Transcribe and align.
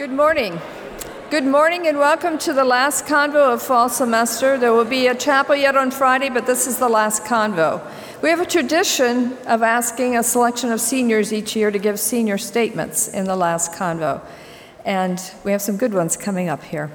Good 0.00 0.12
morning. 0.12 0.58
Good 1.28 1.44
morning 1.44 1.86
and 1.86 1.98
welcome 1.98 2.38
to 2.38 2.54
the 2.54 2.64
last 2.64 3.04
convo 3.04 3.52
of 3.52 3.62
fall 3.62 3.90
semester. 3.90 4.56
There 4.56 4.72
will 4.72 4.86
be 4.86 5.08
a 5.08 5.14
chapel 5.14 5.54
yet 5.54 5.76
on 5.76 5.90
Friday, 5.90 6.30
but 6.30 6.46
this 6.46 6.66
is 6.66 6.78
the 6.78 6.88
last 6.88 7.24
convo. 7.24 7.86
We 8.22 8.30
have 8.30 8.40
a 8.40 8.46
tradition 8.46 9.36
of 9.46 9.62
asking 9.62 10.16
a 10.16 10.22
selection 10.22 10.72
of 10.72 10.80
seniors 10.80 11.34
each 11.34 11.54
year 11.54 11.70
to 11.70 11.78
give 11.78 12.00
senior 12.00 12.38
statements 12.38 13.08
in 13.08 13.26
the 13.26 13.36
last 13.36 13.74
convo, 13.74 14.22
and 14.86 15.20
we 15.44 15.52
have 15.52 15.60
some 15.60 15.76
good 15.76 15.92
ones 15.92 16.16
coming 16.16 16.48
up 16.48 16.62
here. 16.62 16.90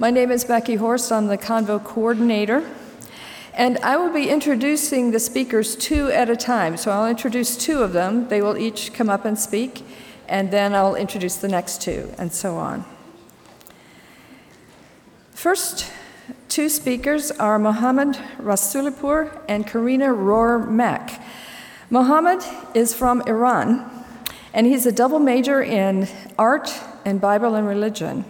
My 0.00 0.10
name 0.10 0.32
is 0.32 0.44
Becky 0.44 0.74
Horst, 0.74 1.12
I'm 1.12 1.28
the 1.28 1.38
convo 1.38 1.78
coordinator. 1.84 2.68
And 3.54 3.78
I 3.78 3.96
will 3.96 4.12
be 4.12 4.30
introducing 4.30 5.12
the 5.12 5.20
speakers 5.20 5.76
two 5.76 6.10
at 6.10 6.28
a 6.28 6.36
time. 6.36 6.76
So 6.76 6.90
I'll 6.90 7.08
introduce 7.08 7.56
two 7.56 7.82
of 7.82 7.92
them. 7.92 8.28
They 8.28 8.40
will 8.40 8.56
each 8.56 8.92
come 8.92 9.08
up 9.10 9.24
and 9.24 9.38
speak 9.38 9.82
and 10.28 10.50
then 10.50 10.74
I'll 10.74 10.94
introduce 10.94 11.36
the 11.36 11.48
next 11.48 11.82
two, 11.82 12.12
and 12.18 12.32
so 12.32 12.56
on. 12.56 12.84
First 15.32 15.90
two 16.48 16.68
speakers 16.68 17.30
are 17.30 17.58
Mohammad 17.58 18.16
Rasoulipour 18.38 19.40
and 19.48 19.66
Karina 19.66 20.06
Rohr 20.06 20.68
Mek. 20.68 21.20
Mohammad 21.90 22.42
is 22.74 22.92
from 22.92 23.22
Iran, 23.22 24.04
and 24.52 24.66
he's 24.66 24.84
a 24.84 24.92
double 24.92 25.18
major 25.18 25.62
in 25.62 26.08
art 26.38 26.70
and 27.04 27.20
Bible 27.20 27.54
and 27.54 27.66
religion. 27.66 28.24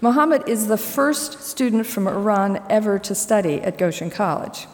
Mohammad 0.00 0.48
is 0.48 0.66
the 0.66 0.76
first 0.76 1.42
student 1.42 1.86
from 1.86 2.08
Iran 2.08 2.62
ever 2.68 2.98
to 2.98 3.14
study 3.14 3.60
at 3.62 3.78
Goshen 3.78 4.10
College. 4.10 4.66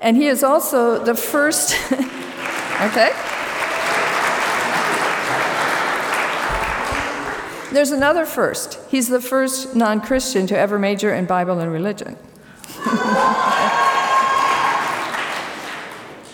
And 0.00 0.16
he 0.16 0.28
is 0.28 0.42
also 0.42 1.04
the 1.04 1.14
first, 1.14 1.74
okay? 1.92 3.10
There's 7.72 7.92
another 7.92 8.26
first. 8.26 8.78
He's 8.88 9.08
the 9.08 9.20
first 9.20 9.76
non 9.76 10.00
Christian 10.00 10.46
to 10.48 10.58
ever 10.58 10.78
major 10.78 11.14
in 11.14 11.26
Bible 11.26 11.60
and 11.60 11.70
religion. 11.72 12.16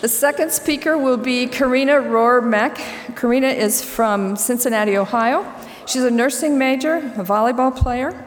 the 0.01 0.07
second 0.07 0.51
speaker 0.51 0.97
will 0.97 1.17
be 1.17 1.45
Karina 1.45 1.93
Rohrer-Meck. 1.93 3.15
Karina 3.15 3.49
is 3.49 3.83
from 3.83 4.35
Cincinnati, 4.35 4.97
Ohio. 4.97 5.45
She's 5.85 6.03
a 6.03 6.11
nursing 6.11 6.57
major, 6.57 6.97
a 6.97 7.23
volleyball 7.23 7.75
player. 7.75 8.25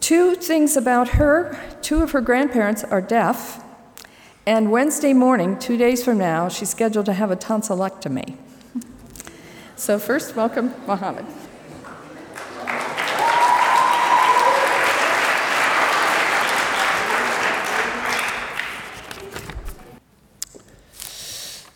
Two 0.00 0.36
things 0.36 0.76
about 0.76 1.08
her 1.08 1.58
two 1.82 2.02
of 2.02 2.10
her 2.10 2.20
grandparents 2.20 2.82
are 2.82 3.00
deaf, 3.00 3.62
and 4.44 4.72
Wednesday 4.72 5.12
morning, 5.12 5.56
two 5.56 5.76
days 5.76 6.04
from 6.04 6.18
now, 6.18 6.48
she's 6.48 6.70
scheduled 6.70 7.06
to 7.06 7.12
have 7.12 7.30
a 7.30 7.36
tonsillectomy. 7.36 8.36
So, 9.76 9.98
first, 9.98 10.34
welcome, 10.34 10.74
Mohammad. 10.86 11.26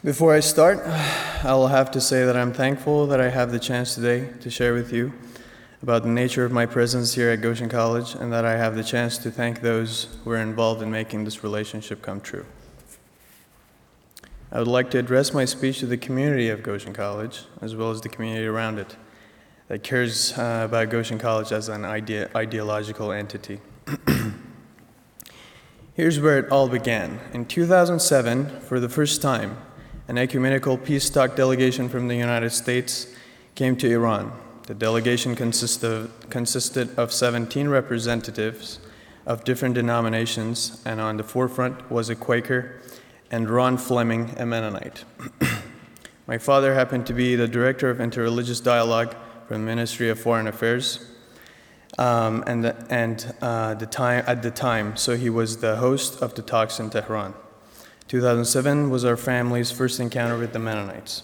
Before 0.02 0.32
I 0.32 0.40
start, 0.40 0.78
I 1.44 1.52
will 1.52 1.68
have 1.68 1.90
to 1.90 2.00
say 2.00 2.24
that 2.24 2.34
I'm 2.34 2.54
thankful 2.54 3.06
that 3.08 3.20
I 3.20 3.28
have 3.28 3.52
the 3.52 3.58
chance 3.58 3.94
today 3.94 4.30
to 4.40 4.48
share 4.48 4.72
with 4.72 4.94
you 4.94 5.12
about 5.82 6.04
the 6.04 6.08
nature 6.08 6.42
of 6.42 6.52
my 6.52 6.64
presence 6.64 7.12
here 7.12 7.28
at 7.28 7.42
Goshen 7.42 7.68
College 7.68 8.14
and 8.14 8.32
that 8.32 8.46
I 8.46 8.56
have 8.56 8.76
the 8.76 8.82
chance 8.82 9.18
to 9.18 9.30
thank 9.30 9.60
those 9.60 10.08
who 10.24 10.30
are 10.30 10.38
involved 10.38 10.80
in 10.80 10.90
making 10.90 11.24
this 11.24 11.44
relationship 11.44 12.00
come 12.00 12.22
true. 12.22 12.46
I 14.50 14.58
would 14.58 14.68
like 14.68 14.90
to 14.92 14.98
address 14.98 15.34
my 15.34 15.44
speech 15.44 15.80
to 15.80 15.86
the 15.86 15.98
community 15.98 16.48
of 16.48 16.62
Goshen 16.62 16.94
College, 16.94 17.42
as 17.60 17.76
well 17.76 17.90
as 17.90 18.00
the 18.00 18.08
community 18.08 18.46
around 18.46 18.78
it, 18.78 18.96
that 19.68 19.82
cares 19.82 20.32
uh, 20.38 20.62
about 20.64 20.88
Goshen 20.88 21.18
College 21.18 21.52
as 21.52 21.68
an 21.68 21.84
ide- 21.84 22.34
ideological 22.34 23.12
entity. 23.12 23.60
Here's 25.94 26.18
where 26.18 26.38
it 26.38 26.50
all 26.50 26.70
began. 26.70 27.20
In 27.34 27.44
2007, 27.44 28.60
for 28.60 28.80
the 28.80 28.88
first 28.88 29.20
time, 29.20 29.58
an 30.10 30.18
ecumenical 30.18 30.76
peace 30.76 31.08
talk 31.08 31.36
delegation 31.36 31.88
from 31.88 32.08
the 32.08 32.16
United 32.16 32.50
States 32.50 33.06
came 33.54 33.76
to 33.76 33.88
Iran. 33.88 34.32
The 34.66 34.74
delegation 34.74 35.36
consisted 35.36 35.88
of, 35.88 36.28
consisted 36.28 36.98
of 36.98 37.12
17 37.12 37.68
representatives 37.68 38.80
of 39.24 39.44
different 39.44 39.76
denominations, 39.76 40.82
and 40.84 41.00
on 41.00 41.16
the 41.16 41.22
forefront 41.22 41.88
was 41.92 42.08
a 42.08 42.16
Quaker 42.16 42.80
and 43.30 43.48
Ron 43.48 43.78
Fleming, 43.78 44.34
a 44.36 44.44
Mennonite. 44.44 45.04
My 46.26 46.38
father 46.38 46.74
happened 46.74 47.06
to 47.06 47.12
be 47.12 47.36
the 47.36 47.46
director 47.46 47.88
of 47.88 47.98
interreligious 47.98 48.60
dialogue 48.60 49.14
from 49.46 49.58
the 49.58 49.66
Ministry 49.66 50.08
of 50.08 50.18
Foreign 50.18 50.48
Affairs. 50.48 51.06
Um, 51.98 52.42
and 52.48 52.64
the, 52.64 52.86
and 52.90 53.32
uh, 53.40 53.74
the 53.74 53.86
time, 53.86 54.24
at 54.26 54.42
the 54.42 54.50
time, 54.50 54.96
so 54.96 55.16
he 55.16 55.30
was 55.30 55.58
the 55.58 55.76
host 55.76 56.20
of 56.20 56.34
the 56.34 56.42
talks 56.42 56.80
in 56.80 56.90
Tehran. 56.90 57.32
2007 58.10 58.90
was 58.90 59.04
our 59.04 59.16
family's 59.16 59.70
first 59.70 60.00
encounter 60.00 60.36
with 60.36 60.52
the 60.52 60.58
Mennonites. 60.58 61.22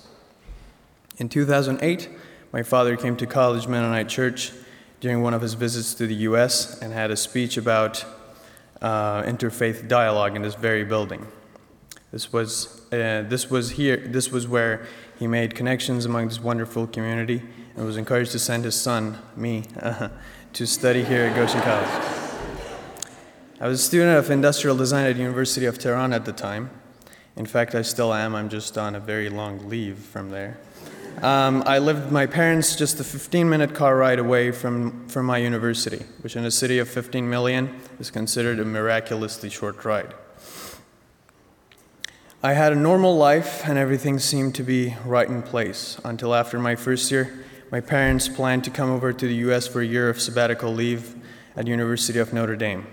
In 1.17 1.29
2008, 1.29 2.09
my 2.53 2.63
father 2.63 2.97
came 2.97 3.17
to 3.17 3.27
College 3.27 3.67
Mennonite 3.67 4.09
Church 4.09 4.53
during 5.01 5.21
one 5.21 5.35
of 5.35 5.43
his 5.43 5.55
visits 5.55 5.95
to 5.95 6.07
the 6.07 6.15
U.S. 6.31 6.81
and 6.81 6.93
had 6.93 7.11
a 7.11 7.17
speech 7.17 7.57
about 7.57 8.05
uh, 8.81 9.25
interfaith 9.25 9.89
dialogue 9.89 10.37
in 10.37 10.43
this 10.43 10.55
very 10.55 10.85
building. 10.85 11.27
This 12.13 12.33
was, 12.33 12.87
uh, 12.93 13.25
this 13.27 13.51
was 13.51 13.73
here. 13.73 13.97
This 13.97 14.31
was 14.31 14.47
where 14.47 14.87
he 15.19 15.27
made 15.27 15.57
connections 15.57 16.05
among 16.05 16.29
this 16.29 16.39
wonderful 16.39 16.87
community 16.87 17.43
and 17.75 17.85
was 17.85 17.97
encouraged 17.97 18.31
to 18.31 18.39
send 18.39 18.65
his 18.65 18.81
son, 18.81 19.19
me, 19.35 19.65
uh, 19.81 20.09
to 20.53 20.65
study 20.65 21.03
here 21.03 21.25
at 21.25 21.35
Goshen 21.35 21.63
College. 21.63 22.16
I 23.59 23.69
was 23.69 23.81
a 23.81 23.83
student 23.83 24.19
of 24.19 24.31
industrial 24.31 24.77
design 24.77 25.07
at 25.07 25.17
University 25.17 25.65
of 25.65 25.79
Tehran 25.79 26.13
at 26.13 26.27
the 26.27 26.33
time. 26.33 26.69
In 27.37 27.47
fact, 27.47 27.75
I 27.75 27.81
still 27.81 28.13
am. 28.13 28.35
I'm 28.35 28.51
just 28.51 28.77
on 28.77 28.95
a 28.95 29.01
very 29.01 29.31
long 29.31 29.67
leave 29.71 29.97
from 29.97 30.29
there. 30.29 30.59
Um, 31.23 31.63
I 31.65 31.79
lived 31.79 32.13
my 32.13 32.27
parents 32.27 32.77
just 32.77 33.01
a 33.01 33.05
15 33.05 33.49
minute 33.49 33.75
car 33.75 33.97
ride 33.97 34.19
away 34.19 34.51
from, 34.51 35.09
from 35.09 35.25
my 35.25 35.39
university, 35.39 36.05
which 36.21 36.37
in 36.37 36.45
a 36.45 36.51
city 36.51 36.79
of 36.79 36.87
15 36.91 37.31
million 37.31 37.75
is 37.99 38.11
considered 38.11 38.61
a 38.61 38.65
miraculously 38.67 39.49
short 39.49 39.83
ride. 39.87 40.13
I 42.43 42.53
had 42.53 42.75
a 42.75 42.77
normal 42.77 43.17
life 43.17 43.67
and 43.67 43.79
everything 43.79 44.19
seemed 44.19 44.55
to 44.57 44.63
be 44.63 44.97
right 45.07 45.29
in 45.29 45.43
place 45.43 45.99
until 46.05 46.35
after 46.35 46.59
my 46.59 46.77
first 46.77 47.11
year, 47.11 47.47
my 47.73 47.81
parents 47.81 48.29
planned 48.29 48.65
to 48.65 48.71
come 48.71 48.91
over 48.91 49.15
to 49.15 49.27
the 49.27 49.35
US 49.51 49.67
for 49.67 49.81
a 49.81 49.87
year 49.87 50.11
of 50.11 50.21
sabbatical 50.21 50.75
leave 50.75 51.15
at 51.57 51.67
University 51.67 52.19
of 52.19 52.35
Notre 52.35 52.57
Dame. 52.57 52.87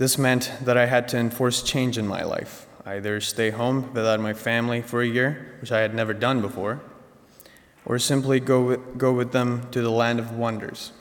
This 0.00 0.16
meant 0.16 0.50
that 0.62 0.78
I 0.78 0.86
had 0.86 1.08
to 1.08 1.18
enforce 1.18 1.62
change 1.62 1.98
in 1.98 2.08
my 2.08 2.22
life, 2.22 2.66
either 2.86 3.20
stay 3.20 3.50
home 3.50 3.92
without 3.92 4.18
my 4.18 4.32
family 4.32 4.80
for 4.80 5.02
a 5.02 5.06
year, 5.06 5.58
which 5.60 5.70
I 5.70 5.80
had 5.80 5.94
never 5.94 6.14
done 6.14 6.40
before, 6.40 6.80
or 7.84 7.98
simply 7.98 8.40
go 8.40 8.62
with, 8.62 8.96
go 8.96 9.12
with 9.12 9.32
them 9.32 9.70
to 9.72 9.82
the 9.82 9.90
land 9.90 10.18
of 10.18 10.32
wonders. 10.32 10.92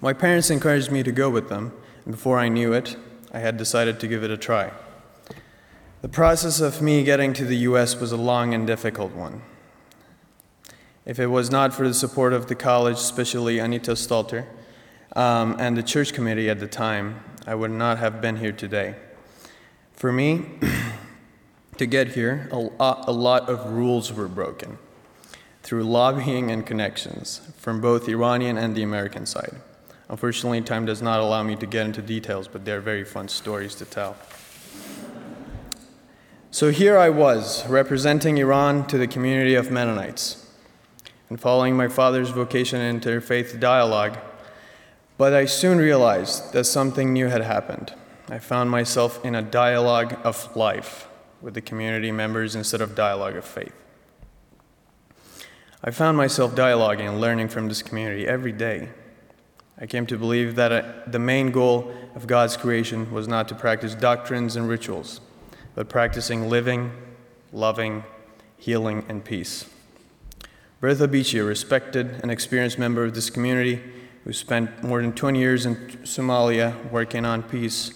My 0.00 0.14
parents 0.14 0.48
encouraged 0.48 0.90
me 0.90 1.02
to 1.02 1.12
go 1.12 1.28
with 1.28 1.50
them, 1.50 1.74
and 2.06 2.14
before 2.14 2.38
I 2.38 2.48
knew 2.48 2.72
it, 2.72 2.96
I 3.30 3.40
had 3.40 3.58
decided 3.58 4.00
to 4.00 4.08
give 4.08 4.24
it 4.24 4.30
a 4.30 4.38
try. 4.38 4.72
The 6.00 6.08
process 6.08 6.62
of 6.62 6.80
me 6.80 7.04
getting 7.04 7.34
to 7.34 7.44
the 7.44 7.58
US 7.68 7.94
was 7.94 8.10
a 8.10 8.16
long 8.16 8.54
and 8.54 8.66
difficult 8.66 9.12
one. 9.12 9.42
If 11.04 11.18
it 11.18 11.26
was 11.26 11.50
not 11.50 11.74
for 11.74 11.86
the 11.86 11.92
support 11.92 12.32
of 12.32 12.46
the 12.46 12.54
college, 12.54 12.96
especially 12.96 13.58
Anita 13.58 13.90
Stalter, 13.96 14.46
um, 15.14 15.56
and 15.58 15.76
the 15.76 15.82
church 15.82 16.14
committee 16.14 16.48
at 16.48 16.58
the 16.58 16.66
time, 16.66 17.22
I 17.50 17.56
would 17.56 17.72
not 17.72 17.98
have 17.98 18.20
been 18.20 18.36
here 18.36 18.52
today. 18.52 18.94
For 19.94 20.12
me, 20.12 20.44
to 21.78 21.84
get 21.84 22.12
here, 22.12 22.48
a 22.52 23.12
lot 23.12 23.48
of 23.48 23.72
rules 23.72 24.12
were 24.12 24.28
broken 24.28 24.78
through 25.64 25.82
lobbying 25.82 26.52
and 26.52 26.64
connections 26.64 27.40
from 27.56 27.80
both 27.80 28.08
Iranian 28.08 28.56
and 28.56 28.76
the 28.76 28.84
American 28.84 29.26
side. 29.26 29.56
Unfortunately, 30.08 30.60
time 30.60 30.86
does 30.86 31.02
not 31.02 31.18
allow 31.18 31.42
me 31.42 31.56
to 31.56 31.66
get 31.66 31.86
into 31.86 32.00
details, 32.00 32.46
but 32.46 32.64
they're 32.64 32.80
very 32.80 33.02
fun 33.02 33.26
stories 33.26 33.74
to 33.74 33.84
tell. 33.84 34.16
So 36.52 36.70
here 36.70 36.96
I 36.96 37.08
was, 37.10 37.66
representing 37.66 38.38
Iran 38.38 38.86
to 38.86 38.96
the 38.96 39.08
community 39.08 39.56
of 39.56 39.72
Mennonites, 39.72 40.48
and 41.28 41.40
following 41.40 41.76
my 41.76 41.88
father's 41.88 42.30
vocation 42.30 42.80
in 42.80 43.00
interfaith 43.00 43.58
dialogue, 43.58 44.18
but 45.20 45.34
I 45.34 45.44
soon 45.44 45.76
realized 45.76 46.54
that 46.54 46.64
something 46.64 47.12
new 47.12 47.26
had 47.26 47.42
happened. 47.42 47.92
I 48.30 48.38
found 48.38 48.70
myself 48.70 49.22
in 49.22 49.34
a 49.34 49.42
dialogue 49.42 50.18
of 50.24 50.56
life 50.56 51.08
with 51.42 51.52
the 51.52 51.60
community 51.60 52.10
members 52.10 52.56
instead 52.56 52.80
of 52.80 52.94
dialogue 52.94 53.36
of 53.36 53.44
faith. 53.44 53.74
I 55.84 55.90
found 55.90 56.16
myself 56.16 56.54
dialoguing 56.54 57.06
and 57.06 57.20
learning 57.20 57.48
from 57.48 57.68
this 57.68 57.82
community 57.82 58.26
every 58.26 58.52
day. 58.52 58.88
I 59.78 59.84
came 59.84 60.06
to 60.06 60.16
believe 60.16 60.54
that 60.54 60.72
uh, 60.72 60.90
the 61.06 61.18
main 61.18 61.50
goal 61.50 61.92
of 62.14 62.26
God's 62.26 62.56
creation 62.56 63.12
was 63.12 63.28
not 63.28 63.46
to 63.48 63.54
practice 63.54 63.94
doctrines 63.94 64.56
and 64.56 64.70
rituals, 64.70 65.20
but 65.74 65.90
practicing 65.90 66.48
living, 66.48 66.92
loving, 67.52 68.04
healing, 68.56 69.04
and 69.06 69.22
peace. 69.22 69.66
Bertha 70.80 71.06
Beachy, 71.06 71.40
a 71.40 71.44
respected 71.44 72.20
and 72.22 72.30
experienced 72.30 72.78
member 72.78 73.04
of 73.04 73.14
this 73.14 73.28
community 73.28 73.82
who 74.30 74.34
spent 74.34 74.84
more 74.84 75.02
than 75.02 75.12
20 75.12 75.40
years 75.40 75.66
in 75.66 75.74
Somalia 76.04 76.88
working 76.92 77.24
on 77.24 77.42
peace, 77.42 77.92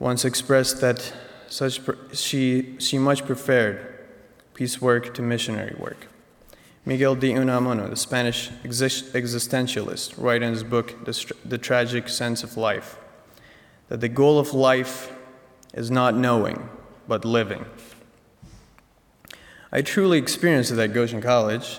once 0.00 0.24
expressed 0.24 0.80
that 0.80 1.12
such 1.46 1.80
she, 2.12 2.74
she 2.80 2.98
much 2.98 3.24
preferred 3.24 3.78
peace 4.54 4.80
work 4.80 5.14
to 5.14 5.22
missionary 5.22 5.76
work. 5.78 6.08
Miguel 6.84 7.14
de 7.14 7.32
Unamuno, 7.32 7.88
the 7.88 7.94
Spanish 7.94 8.50
existentialist, 8.64 10.20
wrote 10.20 10.42
in 10.42 10.50
his 10.50 10.64
book, 10.64 11.04
the, 11.04 11.32
the 11.44 11.58
Tragic 11.58 12.08
Sense 12.08 12.42
of 12.42 12.56
Life, 12.56 12.98
that 13.88 14.00
the 14.00 14.08
goal 14.08 14.40
of 14.40 14.54
life 14.54 15.12
is 15.74 15.92
not 15.92 16.16
knowing, 16.16 16.68
but 17.06 17.24
living. 17.24 17.64
I 19.70 19.82
truly 19.82 20.18
experienced 20.18 20.72
it 20.72 20.80
at 20.80 20.92
Goshen 20.92 21.20
College. 21.20 21.78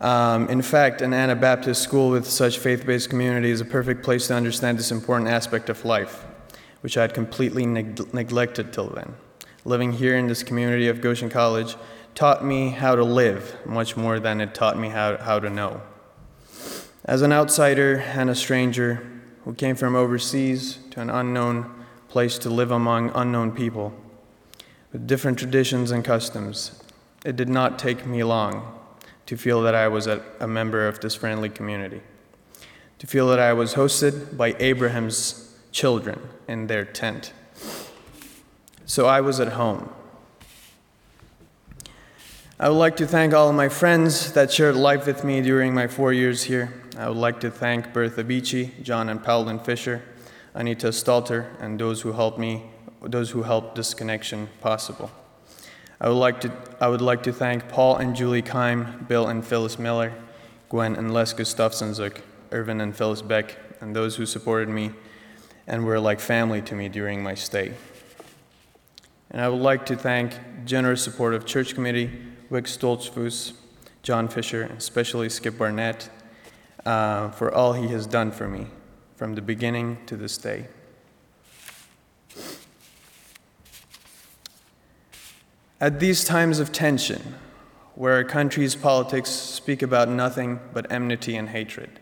Um, 0.00 0.48
in 0.48 0.62
fact, 0.62 1.02
an 1.02 1.12
Anabaptist 1.12 1.82
school 1.82 2.10
with 2.10 2.26
such 2.26 2.58
faith 2.58 2.86
based 2.86 3.10
community 3.10 3.50
is 3.50 3.60
a 3.60 3.66
perfect 3.66 4.02
place 4.02 4.28
to 4.28 4.34
understand 4.34 4.78
this 4.78 4.90
important 4.90 5.28
aspect 5.28 5.68
of 5.68 5.84
life, 5.84 6.24
which 6.80 6.96
I 6.96 7.02
had 7.02 7.12
completely 7.12 7.66
neg- 7.66 8.14
neglected 8.14 8.72
till 8.72 8.88
then. 8.88 9.14
Living 9.66 9.92
here 9.92 10.16
in 10.16 10.26
this 10.26 10.42
community 10.42 10.88
of 10.88 11.02
Goshen 11.02 11.28
College 11.28 11.76
taught 12.14 12.42
me 12.42 12.70
how 12.70 12.96
to 12.96 13.04
live 13.04 13.54
much 13.66 13.94
more 13.94 14.18
than 14.18 14.40
it 14.40 14.54
taught 14.54 14.78
me 14.78 14.88
how, 14.88 15.18
how 15.18 15.38
to 15.38 15.50
know. 15.50 15.82
As 17.04 17.20
an 17.20 17.32
outsider 17.32 17.98
and 17.98 18.30
a 18.30 18.34
stranger 18.34 19.06
who 19.44 19.52
came 19.52 19.76
from 19.76 19.94
overseas 19.94 20.78
to 20.92 21.00
an 21.00 21.10
unknown 21.10 21.70
place 22.08 22.38
to 22.38 22.48
live 22.48 22.70
among 22.70 23.10
unknown 23.14 23.52
people 23.52 23.92
with 24.92 25.06
different 25.06 25.38
traditions 25.38 25.90
and 25.90 26.04
customs, 26.04 26.82
it 27.24 27.36
did 27.36 27.50
not 27.50 27.78
take 27.78 28.06
me 28.06 28.24
long 28.24 28.79
to 29.30 29.36
feel 29.36 29.62
that 29.62 29.76
I 29.76 29.86
was 29.86 30.08
a, 30.08 30.22
a 30.40 30.46
member 30.48 30.88
of 30.88 30.98
this 30.98 31.14
friendly 31.14 31.48
community, 31.48 32.02
to 32.98 33.06
feel 33.06 33.28
that 33.28 33.38
I 33.38 33.52
was 33.52 33.74
hosted 33.74 34.36
by 34.36 34.56
Abraham's 34.58 35.56
children 35.70 36.18
in 36.48 36.66
their 36.66 36.84
tent. 36.84 37.32
So 38.86 39.06
I 39.06 39.20
was 39.20 39.38
at 39.38 39.52
home 39.52 39.88
I 42.62 42.68
would 42.68 42.76
like 42.76 42.96
to 42.96 43.06
thank 43.06 43.32
all 43.32 43.48
of 43.48 43.54
my 43.54 43.70
friends 43.70 44.32
that 44.32 44.52
shared 44.52 44.76
life 44.76 45.06
with 45.06 45.24
me 45.24 45.40
during 45.40 45.72
my 45.72 45.86
four 45.86 46.12
years 46.12 46.42
here. 46.42 46.74
I 46.98 47.08
would 47.08 47.16
like 47.16 47.40
to 47.40 47.50
thank 47.50 47.94
Bertha 47.94 48.22
Beachy, 48.22 48.74
John 48.82 49.08
and 49.08 49.24
Pauline 49.24 49.60
Fisher, 49.60 50.02
Anita 50.52 50.88
Stalter, 50.88 51.46
and 51.58 51.80
those 51.80 52.02
who 52.02 52.12
helped 52.12 52.38
me, 52.38 52.64
those 53.00 53.30
who 53.30 53.44
helped 53.44 53.76
this 53.76 53.94
connection 53.94 54.50
possible. 54.60 55.10
I 56.00 56.08
would 56.08 56.18
like 56.18 56.40
to, 56.40 56.52
I 56.80 56.88
would 56.88 57.02
like 57.02 57.22
to 57.24 57.32
thank 57.32 57.68
Paul 57.68 57.96
and 57.96 58.16
Julie 58.16 58.40
Keim, 58.40 59.04
Bill 59.06 59.26
and 59.26 59.44
Phyllis 59.44 59.78
Miller, 59.78 60.14
Gwen 60.70 60.96
and 60.96 61.12
Les 61.12 61.34
Gustafson-Zook, 61.34 62.22
Irvin 62.52 62.80
and 62.80 62.96
Phyllis 62.96 63.20
Beck, 63.20 63.58
and 63.82 63.94
those 63.94 64.16
who 64.16 64.24
supported 64.24 64.68
me 64.68 64.92
and 65.66 65.84
were 65.84 66.00
like 66.00 66.18
family 66.18 66.62
to 66.62 66.74
me 66.74 66.88
during 66.88 67.22
my 67.22 67.34
stay. 67.34 67.74
And 69.30 69.42
I 69.42 69.48
would 69.48 69.60
like 69.60 69.84
to 69.86 69.96
thank 69.96 70.32
generous 70.64 71.04
support 71.04 71.34
of 71.34 71.44
church 71.44 71.74
committee, 71.74 72.10
Wick 72.48 72.64
Stoltzfus, 72.64 73.52
John 74.02 74.26
Fisher, 74.28 74.62
and 74.62 74.78
especially 74.78 75.28
Skip 75.28 75.58
Barnett 75.58 76.08
uh, 76.86 77.28
for 77.30 77.54
all 77.54 77.74
he 77.74 77.88
has 77.88 78.06
done 78.06 78.32
for 78.32 78.48
me 78.48 78.66
from 79.16 79.34
the 79.34 79.42
beginning 79.42 79.98
to 80.06 80.16
this 80.16 80.38
day. 80.38 80.66
At 85.82 85.98
these 85.98 86.24
times 86.24 86.58
of 86.58 86.72
tension, 86.72 87.36
where 87.94 88.18
a 88.18 88.24
country's 88.24 88.74
politics 88.74 89.30
speak 89.30 89.80
about 89.80 90.10
nothing 90.10 90.60
but 90.74 90.92
enmity 90.92 91.36
and 91.36 91.48
hatred, 91.48 91.98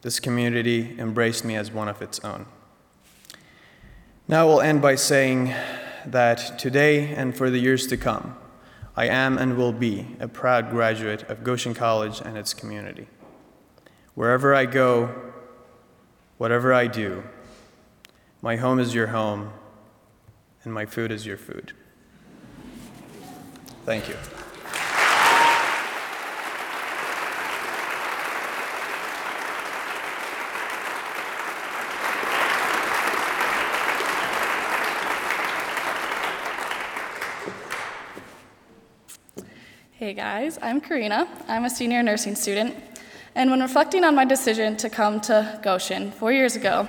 this 0.00 0.18
community 0.18 0.96
embraced 0.98 1.44
me 1.44 1.54
as 1.54 1.70
one 1.70 1.88
of 1.88 2.00
its 2.00 2.18
own. 2.20 2.46
Now 4.26 4.46
we'll 4.46 4.62
end 4.62 4.80
by 4.80 4.94
saying 4.94 5.52
that 6.06 6.58
today 6.58 7.12
and 7.14 7.36
for 7.36 7.50
the 7.50 7.58
years 7.58 7.86
to 7.88 7.98
come, 7.98 8.36
I 8.96 9.06
am 9.06 9.36
and 9.36 9.58
will 9.58 9.72
be 9.74 10.16
a 10.18 10.26
proud 10.26 10.70
graduate 10.70 11.24
of 11.24 11.44
Goshen 11.44 11.74
College 11.74 12.22
and 12.22 12.38
its 12.38 12.54
community. 12.54 13.06
Wherever 14.14 14.54
I 14.54 14.64
go, 14.64 15.14
whatever 16.38 16.72
I 16.72 16.86
do, 16.86 17.22
my 18.40 18.56
home 18.56 18.78
is 18.78 18.94
your 18.94 19.08
home, 19.08 19.52
and 20.64 20.72
my 20.72 20.86
food 20.86 21.12
is 21.12 21.26
your 21.26 21.36
food. 21.36 21.74
Thank 23.88 24.06
you. 24.06 24.16
Hey 39.92 40.12
guys, 40.12 40.58
I'm 40.60 40.82
Karina. 40.82 41.26
I'm 41.48 41.64
a 41.64 41.70
senior 41.70 42.02
nursing 42.02 42.34
student. 42.34 42.76
And 43.34 43.50
when 43.50 43.60
reflecting 43.60 44.04
on 44.04 44.14
my 44.14 44.26
decision 44.26 44.76
to 44.76 44.90
come 44.90 45.18
to 45.22 45.58
Goshen 45.62 46.10
four 46.10 46.30
years 46.30 46.56
ago, 46.56 46.86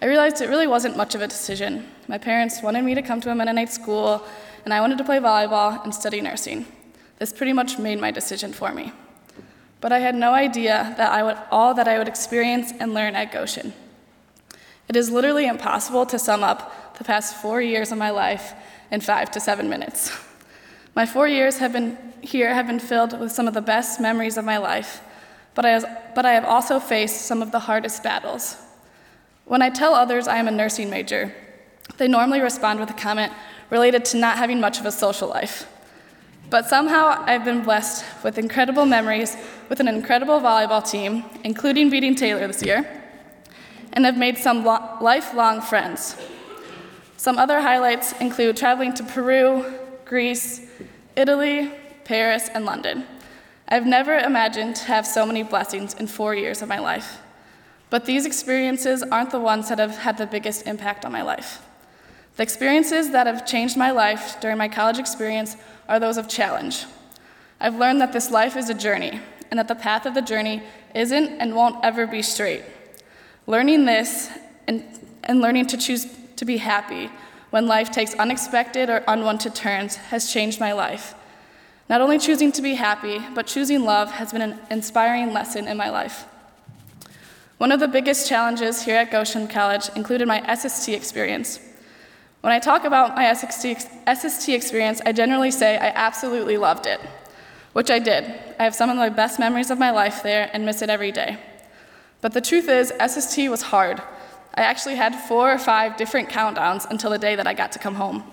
I 0.00 0.06
realized 0.06 0.40
it 0.40 0.48
really 0.48 0.68
wasn't 0.68 0.96
much 0.96 1.16
of 1.16 1.22
a 1.22 1.26
decision. 1.26 1.88
My 2.06 2.18
parents 2.18 2.62
wanted 2.62 2.84
me 2.84 2.94
to 2.94 3.02
come 3.02 3.20
to 3.22 3.32
a 3.32 3.34
Mennonite 3.34 3.72
school, 3.72 4.24
and 4.64 4.74
I 4.74 4.80
wanted 4.80 4.98
to 4.98 5.04
play 5.04 5.18
volleyball 5.18 5.82
and 5.84 5.94
study 5.94 6.20
nursing. 6.20 6.66
This 7.18 7.32
pretty 7.32 7.52
much 7.52 7.78
made 7.78 8.00
my 8.00 8.10
decision 8.10 8.52
for 8.52 8.72
me. 8.72 8.92
But 9.80 9.92
I 9.92 9.98
had 10.00 10.14
no 10.14 10.32
idea 10.32 10.94
that 10.96 11.10
I 11.12 11.22
would, 11.22 11.38
all 11.50 11.74
that 11.74 11.88
I 11.88 11.98
would 11.98 12.08
experience 12.08 12.72
and 12.78 12.92
learn 12.92 13.14
at 13.14 13.32
Goshen. 13.32 13.72
It 14.88 14.96
is 14.96 15.10
literally 15.10 15.46
impossible 15.46 16.04
to 16.06 16.18
sum 16.18 16.42
up 16.42 16.98
the 16.98 17.04
past 17.04 17.36
four 17.36 17.62
years 17.62 17.92
of 17.92 17.98
my 17.98 18.10
life 18.10 18.52
in 18.90 19.00
five 19.00 19.30
to 19.32 19.40
seven 19.40 19.68
minutes. 19.68 20.16
My 20.94 21.06
four 21.06 21.28
years 21.28 21.58
have 21.58 21.72
been 21.72 21.96
here 22.22 22.52
have 22.52 22.66
been 22.66 22.80
filled 22.80 23.18
with 23.18 23.32
some 23.32 23.48
of 23.48 23.54
the 23.54 23.62
best 23.62 24.00
memories 24.00 24.36
of 24.36 24.44
my 24.44 24.58
life, 24.58 25.00
but 25.54 25.64
I, 25.64 25.70
has, 25.70 25.86
but 26.14 26.26
I 26.26 26.32
have 26.32 26.44
also 26.44 26.78
faced 26.78 27.22
some 27.22 27.40
of 27.40 27.50
the 27.50 27.60
hardest 27.60 28.02
battles. 28.02 28.56
When 29.46 29.62
I 29.62 29.70
tell 29.70 29.94
others 29.94 30.28
I 30.28 30.36
am 30.36 30.48
a 30.48 30.50
nursing 30.50 30.90
major, 30.90 31.34
they 31.96 32.08
normally 32.08 32.40
respond 32.40 32.78
with 32.80 32.90
a 32.90 32.94
comment 32.94 33.32
related 33.70 34.04
to 34.06 34.16
not 34.16 34.36
having 34.36 34.60
much 34.60 34.78
of 34.78 34.86
a 34.86 34.92
social 34.92 35.28
life. 35.28 35.66
But 36.50 36.66
somehow 36.66 37.22
I've 37.26 37.44
been 37.44 37.62
blessed 37.62 38.04
with 38.24 38.36
incredible 38.36 38.84
memories 38.84 39.36
with 39.68 39.78
an 39.78 39.86
incredible 39.86 40.40
volleyball 40.40 40.88
team, 40.88 41.24
including 41.44 41.90
beating 41.90 42.16
Taylor 42.16 42.46
this 42.48 42.62
year, 42.62 42.84
and 43.92 44.04
have 44.04 44.18
made 44.18 44.36
some 44.36 44.64
lo- 44.64 44.96
lifelong 45.00 45.60
friends. 45.60 46.16
Some 47.16 47.38
other 47.38 47.60
highlights 47.60 48.12
include 48.20 48.56
traveling 48.56 48.94
to 48.94 49.04
Peru, 49.04 49.64
Greece, 50.04 50.66
Italy, 51.14 51.70
Paris, 52.04 52.48
and 52.52 52.64
London. 52.64 53.06
I've 53.68 53.86
never 53.86 54.18
imagined 54.18 54.74
to 54.76 54.84
have 54.86 55.06
so 55.06 55.24
many 55.24 55.44
blessings 55.44 55.94
in 55.94 56.08
four 56.08 56.34
years 56.34 56.62
of 56.62 56.68
my 56.68 56.80
life. 56.80 57.20
But 57.90 58.06
these 58.06 58.26
experiences 58.26 59.04
aren't 59.04 59.30
the 59.30 59.38
ones 59.38 59.68
that 59.68 59.78
have 59.78 59.98
had 59.98 60.18
the 60.18 60.26
biggest 60.26 60.66
impact 60.66 61.04
on 61.04 61.12
my 61.12 61.22
life. 61.22 61.62
The 62.40 62.44
experiences 62.44 63.10
that 63.10 63.26
have 63.26 63.44
changed 63.44 63.76
my 63.76 63.90
life 63.90 64.40
during 64.40 64.56
my 64.56 64.66
college 64.66 64.98
experience 64.98 65.58
are 65.90 66.00
those 66.00 66.16
of 66.16 66.26
challenge. 66.26 66.86
I've 67.60 67.76
learned 67.76 68.00
that 68.00 68.14
this 68.14 68.30
life 68.30 68.56
is 68.56 68.70
a 68.70 68.74
journey, 68.74 69.20
and 69.50 69.58
that 69.58 69.68
the 69.68 69.74
path 69.74 70.06
of 70.06 70.14
the 70.14 70.22
journey 70.22 70.62
isn't 70.94 71.38
and 71.38 71.54
won't 71.54 71.84
ever 71.84 72.06
be 72.06 72.22
straight. 72.22 72.62
Learning 73.46 73.84
this 73.84 74.30
and, 74.66 74.82
and 75.24 75.42
learning 75.42 75.66
to 75.66 75.76
choose 75.76 76.06
to 76.36 76.46
be 76.46 76.56
happy 76.56 77.10
when 77.50 77.66
life 77.66 77.90
takes 77.90 78.14
unexpected 78.14 78.88
or 78.88 79.04
unwanted 79.06 79.54
turns 79.54 79.96
has 79.96 80.32
changed 80.32 80.58
my 80.60 80.72
life. 80.72 81.14
Not 81.90 82.00
only 82.00 82.18
choosing 82.18 82.52
to 82.52 82.62
be 82.62 82.72
happy, 82.72 83.20
but 83.34 83.48
choosing 83.48 83.84
love 83.84 84.12
has 84.12 84.32
been 84.32 84.40
an 84.40 84.58
inspiring 84.70 85.34
lesson 85.34 85.68
in 85.68 85.76
my 85.76 85.90
life. 85.90 86.24
One 87.58 87.70
of 87.70 87.80
the 87.80 87.88
biggest 87.88 88.26
challenges 88.26 88.80
here 88.84 88.96
at 88.96 89.10
Goshen 89.10 89.46
College 89.46 89.90
included 89.94 90.26
my 90.26 90.40
SST 90.54 90.88
experience. 90.88 91.60
When 92.40 92.52
I 92.54 92.58
talk 92.58 92.84
about 92.84 93.16
my 93.16 93.32
SST, 93.34 94.48
experience, 94.48 95.02
I 95.04 95.12
generally 95.12 95.50
say 95.50 95.76
I 95.76 95.88
absolutely 95.88 96.56
loved 96.56 96.86
it, 96.86 97.00
which 97.74 97.90
I 97.90 97.98
did. 97.98 98.24
I 98.58 98.64
have 98.64 98.74
some 98.74 98.88
of 98.88 98.96
the 98.96 99.14
best 99.14 99.38
memories 99.38 99.70
of 99.70 99.78
my 99.78 99.90
life 99.90 100.22
there 100.22 100.48
and 100.54 100.64
miss 100.64 100.80
it 100.80 100.88
every 100.88 101.12
day. 101.12 101.38
But 102.22 102.32
the 102.32 102.40
truth 102.40 102.68
is, 102.68 102.94
SST 102.98 103.48
was 103.50 103.62
hard. 103.62 104.00
I 104.54 104.62
actually 104.62 104.96
had 104.96 105.14
four 105.14 105.52
or 105.52 105.58
five 105.58 105.98
different 105.98 106.30
countdowns 106.30 106.88
until 106.90 107.10
the 107.10 107.18
day 107.18 107.36
that 107.36 107.46
I 107.46 107.52
got 107.52 107.72
to 107.72 107.78
come 107.78 107.94
home. 107.94 108.24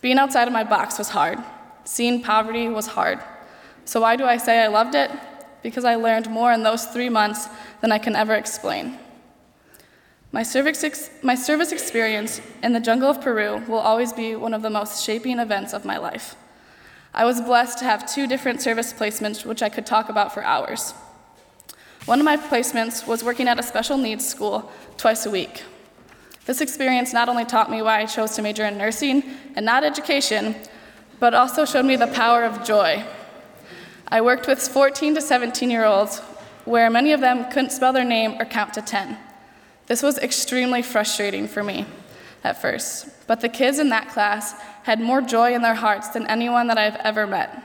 Being 0.00 0.18
outside 0.18 0.48
of 0.48 0.52
my 0.52 0.64
box 0.64 0.98
was 0.98 1.10
hard. 1.10 1.38
Seeing 1.84 2.22
poverty 2.22 2.68
was 2.68 2.86
hard. 2.86 3.20
So, 3.84 4.00
why 4.00 4.16
do 4.16 4.24
I 4.24 4.36
say 4.36 4.62
I 4.62 4.68
loved 4.68 4.94
it? 4.94 5.10
Because 5.62 5.84
I 5.84 5.94
learned 5.94 6.28
more 6.28 6.52
in 6.52 6.62
those 6.62 6.86
three 6.86 7.08
months 7.08 7.48
than 7.80 7.92
I 7.92 7.98
can 7.98 8.16
ever 8.16 8.34
explain. 8.34 8.98
My 10.32 10.42
service, 10.42 10.84
ex- 10.84 11.10
my 11.22 11.34
service 11.34 11.72
experience 11.72 12.40
in 12.62 12.72
the 12.72 12.80
jungle 12.80 13.08
of 13.08 13.20
Peru 13.20 13.62
will 13.68 13.78
always 13.78 14.12
be 14.12 14.36
one 14.36 14.52
of 14.52 14.62
the 14.62 14.70
most 14.70 15.04
shaping 15.04 15.38
events 15.38 15.72
of 15.72 15.84
my 15.84 15.96
life. 15.96 16.36
I 17.14 17.24
was 17.24 17.40
blessed 17.40 17.78
to 17.78 17.84
have 17.84 18.12
two 18.12 18.26
different 18.26 18.60
service 18.60 18.92
placements, 18.92 19.46
which 19.46 19.62
I 19.62 19.68
could 19.68 19.86
talk 19.86 20.08
about 20.08 20.34
for 20.34 20.42
hours. 20.42 20.92
One 22.04 22.20
of 22.20 22.24
my 22.24 22.36
placements 22.36 23.06
was 23.06 23.24
working 23.24 23.48
at 23.48 23.58
a 23.58 23.62
special 23.62 23.96
needs 23.96 24.28
school 24.28 24.70
twice 24.96 25.24
a 25.26 25.30
week. 25.30 25.62
This 26.44 26.60
experience 26.60 27.12
not 27.12 27.28
only 27.28 27.44
taught 27.44 27.70
me 27.70 27.82
why 27.82 28.00
I 28.00 28.06
chose 28.06 28.36
to 28.36 28.42
major 28.42 28.64
in 28.64 28.78
nursing 28.78 29.24
and 29.56 29.64
not 29.64 29.82
education, 29.82 30.54
but 31.18 31.34
also 31.34 31.64
showed 31.64 31.86
me 31.86 31.96
the 31.96 32.06
power 32.06 32.44
of 32.44 32.64
joy. 32.64 33.02
I 34.08 34.20
worked 34.20 34.46
with 34.46 34.60
14 34.60 35.14
to 35.14 35.20
17 35.20 35.70
year 35.70 35.84
olds 35.84 36.20
where 36.64 36.90
many 36.90 37.12
of 37.12 37.20
them 37.20 37.50
couldn't 37.50 37.70
spell 37.70 37.92
their 37.92 38.04
name 38.04 38.40
or 38.40 38.44
count 38.44 38.74
to 38.74 38.82
10. 38.82 39.16
This 39.86 40.02
was 40.02 40.18
extremely 40.18 40.82
frustrating 40.82 41.46
for 41.46 41.62
me 41.62 41.86
at 42.42 42.60
first, 42.60 43.08
but 43.26 43.40
the 43.40 43.48
kids 43.48 43.78
in 43.78 43.88
that 43.90 44.08
class 44.08 44.54
had 44.82 45.00
more 45.00 45.20
joy 45.20 45.54
in 45.54 45.62
their 45.62 45.74
hearts 45.74 46.08
than 46.08 46.26
anyone 46.26 46.66
that 46.66 46.78
I've 46.78 46.96
ever 46.96 47.26
met. 47.26 47.62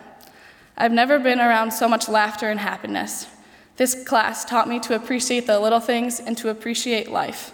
I've 0.78 0.92
never 0.92 1.20
been 1.20 1.40
around 1.40 1.72
so 1.72 1.88
much 1.88 2.08
laughter 2.08 2.50
and 2.50 2.60
happiness. 2.60 3.28
This 3.78 4.04
class 4.04 4.46
taught 4.46 4.68
me 4.68 4.80
to 4.82 4.96
appreciate 4.96 5.48
the 5.48 5.60
little 5.60 5.80
things 5.80 6.20
and 6.20 6.38
to 6.38 6.50
appreciate 6.50 7.10
life. 7.10 7.51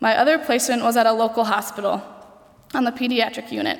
My 0.00 0.16
other 0.16 0.38
placement 0.38 0.82
was 0.82 0.96
at 0.96 1.06
a 1.06 1.12
local 1.12 1.44
hospital 1.44 2.02
on 2.74 2.84
the 2.84 2.92
pediatric 2.92 3.50
unit. 3.50 3.78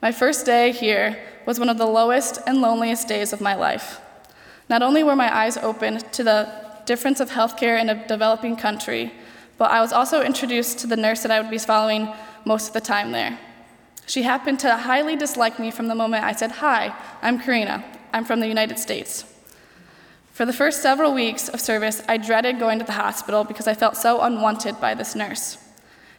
My 0.00 0.12
first 0.12 0.46
day 0.46 0.72
here 0.72 1.18
was 1.46 1.58
one 1.58 1.68
of 1.68 1.78
the 1.78 1.86
lowest 1.86 2.38
and 2.46 2.60
loneliest 2.60 3.08
days 3.08 3.32
of 3.32 3.40
my 3.40 3.54
life. 3.54 4.00
Not 4.68 4.82
only 4.82 5.02
were 5.02 5.16
my 5.16 5.34
eyes 5.34 5.56
opened 5.56 6.10
to 6.12 6.24
the 6.24 6.69
difference 6.90 7.20
of 7.20 7.30
healthcare 7.30 7.80
in 7.80 7.88
a 7.88 8.08
developing 8.08 8.56
country, 8.56 9.12
but 9.58 9.70
I 9.70 9.80
was 9.80 9.92
also 9.92 10.22
introduced 10.22 10.80
to 10.80 10.88
the 10.88 10.96
nurse 10.96 11.22
that 11.22 11.30
I 11.30 11.40
would 11.40 11.48
be 11.48 11.56
following 11.56 12.12
most 12.44 12.66
of 12.66 12.72
the 12.72 12.80
time 12.80 13.12
there. 13.12 13.38
She 14.06 14.22
happened 14.24 14.58
to 14.60 14.76
highly 14.76 15.14
dislike 15.14 15.60
me 15.60 15.70
from 15.70 15.86
the 15.86 15.94
moment 15.94 16.24
I 16.24 16.32
said, 16.32 16.50
Hi, 16.50 16.92
I'm 17.22 17.38
Karina. 17.38 17.84
I'm 18.12 18.24
from 18.24 18.40
the 18.40 18.48
United 18.48 18.76
States. 18.76 19.24
For 20.32 20.44
the 20.44 20.52
first 20.52 20.82
several 20.82 21.14
weeks 21.14 21.48
of 21.48 21.60
service, 21.60 22.02
I 22.08 22.16
dreaded 22.16 22.58
going 22.58 22.80
to 22.80 22.84
the 22.84 23.00
hospital 23.04 23.44
because 23.44 23.68
I 23.68 23.74
felt 23.74 23.96
so 23.96 24.20
unwanted 24.22 24.80
by 24.80 24.94
this 24.94 25.14
nurse. 25.14 25.58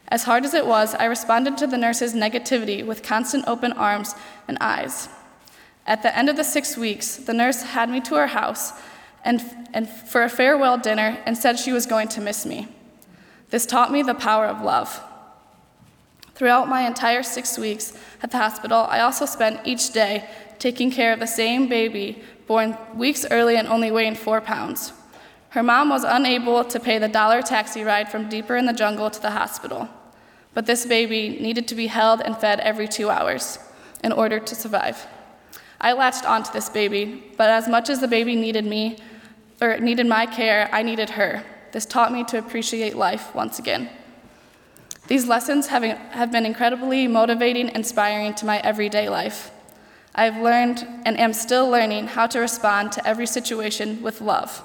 As 0.07 0.23
hard 0.23 0.45
as 0.45 0.53
it 0.53 0.65
was, 0.65 0.95
I 0.95 1.05
responded 1.05 1.57
to 1.57 1.67
the 1.67 1.77
nurse's 1.85 2.13
negativity 2.13 2.85
with 2.85 3.03
constant 3.03 3.43
open 3.45 3.73
arms 3.73 4.15
and 4.47 4.57
eyes. 4.61 5.09
At 5.85 6.01
the 6.01 6.17
end 6.17 6.29
of 6.29 6.37
the 6.37 6.45
six 6.45 6.77
weeks, 6.77 7.17
the 7.17 7.33
nurse 7.33 7.61
had 7.61 7.89
me 7.89 7.99
to 8.01 8.15
her 8.15 8.27
house 8.27 8.71
and, 9.23 9.41
and 9.73 9.89
for 9.89 10.23
a 10.23 10.29
farewell 10.29 10.77
dinner 10.77 11.17
and 11.25 11.37
said 11.37 11.59
she 11.59 11.71
was 11.71 11.85
going 11.85 12.07
to 12.09 12.21
miss 12.21 12.45
me. 12.45 12.67
This 13.49 13.65
taught 13.65 13.91
me 13.91 14.01
the 14.01 14.13
power 14.13 14.45
of 14.45 14.61
love. 14.61 15.01
Throughout 16.35 16.69
my 16.69 16.87
entire 16.87 17.21
six 17.21 17.57
weeks 17.57 17.93
at 18.23 18.31
the 18.31 18.37
hospital, 18.37 18.87
I 18.89 19.01
also 19.01 19.25
spent 19.25 19.59
each 19.65 19.91
day 19.91 20.27
taking 20.57 20.89
care 20.89 21.13
of 21.13 21.19
the 21.19 21.27
same 21.27 21.67
baby 21.67 22.23
born 22.47 22.77
weeks 22.95 23.25
early 23.29 23.55
and 23.57 23.67
only 23.67 23.91
weighing 23.91 24.15
four 24.15 24.41
pounds. 24.41 24.93
Her 25.49 25.63
mom 25.63 25.89
was 25.89 26.03
unable 26.03 26.63
to 26.63 26.79
pay 26.79 26.97
the 26.97 27.07
dollar 27.07 27.41
taxi 27.41 27.83
ride 27.83 28.09
from 28.09 28.29
deeper 28.29 28.55
in 28.55 28.65
the 28.65 28.73
jungle 28.73 29.09
to 29.09 29.21
the 29.21 29.31
hospital, 29.31 29.89
but 30.53 30.65
this 30.65 30.85
baby 30.85 31.37
needed 31.41 31.67
to 31.67 31.75
be 31.75 31.87
held 31.87 32.21
and 32.21 32.37
fed 32.37 32.59
every 32.61 32.87
two 32.87 33.09
hours 33.09 33.59
in 34.03 34.11
order 34.11 34.39
to 34.39 34.55
survive. 34.55 35.05
I 35.79 35.93
latched 35.93 36.25
onto 36.25 36.51
this 36.51 36.69
baby, 36.69 37.23
but 37.37 37.49
as 37.49 37.67
much 37.67 37.89
as 37.89 37.99
the 37.99 38.07
baby 38.07 38.35
needed 38.35 38.65
me, 38.65 38.97
or 39.61 39.77
needed 39.77 40.07
my 40.07 40.25
care, 40.25 40.67
I 40.71 40.81
needed 40.81 41.11
her. 41.11 41.43
This 41.71 41.85
taught 41.85 42.11
me 42.11 42.23
to 42.25 42.39
appreciate 42.39 42.95
life 42.95 43.33
once 43.35 43.59
again. 43.59 43.89
These 45.07 45.27
lessons 45.27 45.67
have, 45.67 45.83
have 45.83 46.31
been 46.31 46.45
incredibly 46.45 47.07
motivating, 47.07 47.69
inspiring 47.69 48.33
to 48.35 48.45
my 48.45 48.59
everyday 48.59 49.07
life. 49.07 49.51
I've 50.15 50.41
learned 50.41 50.85
and 51.05 51.17
am 51.17 51.33
still 51.33 51.69
learning 51.69 52.07
how 52.07 52.27
to 52.27 52.39
respond 52.39 52.91
to 52.93 53.07
every 53.07 53.27
situation 53.27 54.01
with 54.01 54.19
love. 54.19 54.63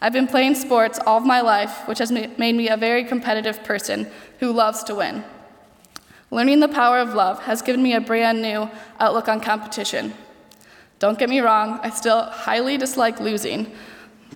I've 0.00 0.12
been 0.12 0.28
playing 0.28 0.54
sports 0.54 0.98
all 1.06 1.18
of 1.18 1.26
my 1.26 1.40
life, 1.40 1.86
which 1.88 1.98
has 1.98 2.10
made 2.12 2.38
me 2.38 2.68
a 2.68 2.76
very 2.76 3.04
competitive 3.04 3.64
person 3.64 4.06
who 4.38 4.52
loves 4.52 4.82
to 4.84 4.94
win. 4.94 5.24
Learning 6.30 6.60
the 6.60 6.68
power 6.68 6.98
of 6.98 7.14
love 7.14 7.42
has 7.42 7.60
given 7.60 7.82
me 7.82 7.94
a 7.94 8.00
brand 8.00 8.40
new 8.40 8.70
outlook 8.98 9.28
on 9.28 9.40
competition. 9.40 10.14
Don't 11.00 11.18
get 11.18 11.28
me 11.28 11.40
wrong, 11.40 11.80
I 11.82 11.90
still 11.90 12.22
highly 12.22 12.76
dislike 12.76 13.20
losing. 13.20 13.72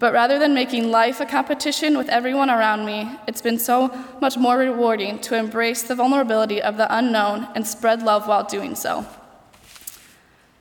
But 0.04 0.12
rather 0.12 0.38
than 0.38 0.52
making 0.52 0.90
life 0.90 1.22
a 1.22 1.24
competition 1.24 1.96
with 1.96 2.10
everyone 2.10 2.50
around 2.50 2.84
me, 2.84 3.10
it's 3.26 3.40
been 3.40 3.58
so 3.58 3.90
much 4.20 4.36
more 4.36 4.58
rewarding 4.58 5.18
to 5.20 5.34
embrace 5.34 5.82
the 5.82 5.94
vulnerability 5.94 6.60
of 6.60 6.76
the 6.76 6.94
unknown 6.94 7.48
and 7.54 7.66
spread 7.66 8.02
love 8.02 8.28
while 8.28 8.44
doing 8.44 8.74
so. 8.74 9.06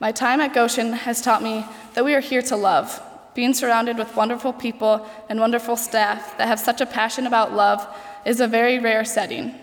My 0.00 0.12
time 0.12 0.40
at 0.40 0.54
Goshen 0.54 0.94
has 0.94 1.20
taught 1.20 1.42
me 1.42 1.66
that 1.92 2.06
we 2.06 2.14
are 2.14 2.20
here 2.20 2.40
to 2.40 2.56
love. 2.56 3.02
Being 3.34 3.52
surrounded 3.52 3.98
with 3.98 4.16
wonderful 4.16 4.54
people 4.54 5.06
and 5.28 5.38
wonderful 5.38 5.76
staff 5.76 6.38
that 6.38 6.48
have 6.48 6.58
such 6.58 6.80
a 6.80 6.86
passion 6.86 7.26
about 7.26 7.52
love 7.52 7.86
is 8.24 8.40
a 8.40 8.48
very 8.48 8.78
rare 8.78 9.04
setting. 9.04 9.54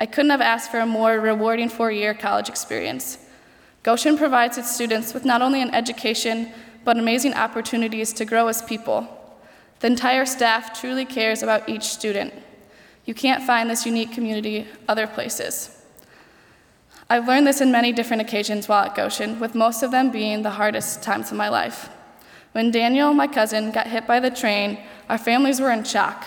I 0.00 0.06
couldn't 0.06 0.30
have 0.30 0.40
asked 0.40 0.70
for 0.70 0.80
a 0.80 0.86
more 0.86 1.20
rewarding 1.20 1.68
four 1.68 1.90
year 1.90 2.14
college 2.14 2.48
experience. 2.48 3.18
Goshen 3.82 4.16
provides 4.16 4.56
its 4.56 4.74
students 4.74 5.12
with 5.12 5.26
not 5.26 5.42
only 5.42 5.60
an 5.60 5.74
education, 5.74 6.54
but 6.84 6.96
amazing 6.96 7.34
opportunities 7.34 8.14
to 8.14 8.24
grow 8.24 8.48
as 8.48 8.62
people. 8.62 9.15
The 9.80 9.88
entire 9.88 10.26
staff 10.26 10.80
truly 10.80 11.04
cares 11.04 11.42
about 11.42 11.68
each 11.68 11.84
student. 11.84 12.32
You 13.04 13.14
can't 13.14 13.44
find 13.44 13.68
this 13.68 13.86
unique 13.86 14.12
community 14.12 14.66
other 14.88 15.06
places. 15.06 15.72
I've 17.08 17.28
learned 17.28 17.46
this 17.46 17.60
in 17.60 17.70
many 17.70 17.92
different 17.92 18.22
occasions 18.22 18.68
while 18.68 18.86
at 18.86 18.96
Goshen, 18.96 19.38
with 19.38 19.54
most 19.54 19.82
of 19.82 19.92
them 19.92 20.10
being 20.10 20.42
the 20.42 20.50
hardest 20.50 21.02
times 21.02 21.30
of 21.30 21.36
my 21.36 21.48
life. 21.48 21.88
When 22.52 22.70
Daniel, 22.70 23.14
my 23.14 23.28
cousin, 23.28 23.70
got 23.70 23.86
hit 23.86 24.06
by 24.06 24.18
the 24.18 24.30
train, 24.30 24.78
our 25.08 25.18
families 25.18 25.60
were 25.60 25.70
in 25.70 25.84
shock, 25.84 26.26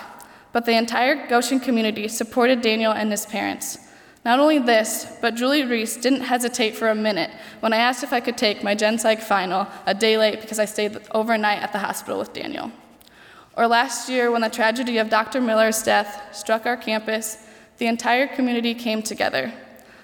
but 0.53 0.65
the 0.65 0.77
entire 0.77 1.27
Goshen 1.27 1.59
community 1.59 2.07
supported 2.07 2.61
Daniel 2.61 2.93
and 2.93 3.11
his 3.11 3.25
parents. 3.25 3.79
Not 4.23 4.39
only 4.39 4.59
this, 4.59 5.17
but 5.21 5.35
Julie 5.35 5.63
Reese 5.63 5.97
didn't 5.97 6.21
hesitate 6.21 6.75
for 6.75 6.89
a 6.89 6.95
minute 6.95 7.31
when 7.61 7.73
I 7.73 7.77
asked 7.77 8.03
if 8.03 8.13
I 8.13 8.19
could 8.19 8.37
take 8.37 8.63
my 8.63 8.75
Gen 8.75 8.99
Psych 8.99 9.21
final 9.21 9.67
a 9.85 9.93
day 9.93 10.17
late 10.17 10.39
because 10.39 10.59
I 10.59 10.65
stayed 10.65 10.97
overnight 11.11 11.61
at 11.61 11.73
the 11.73 11.79
hospital 11.79 12.19
with 12.19 12.31
Daniel. 12.31 12.71
Or 13.59 13.67
last 13.67 14.07
year, 14.07 14.31
when 14.31 14.39
the 14.39 14.49
tragedy 14.49 14.99
of 14.99 15.09
Dr. 15.09 15.41
Miller's 15.41 15.83
death 15.83 16.33
struck 16.33 16.65
our 16.65 16.77
campus, 16.77 17.37
the 17.77 17.87
entire 17.87 18.25
community 18.25 18.73
came 18.73 19.01
together. 19.03 19.51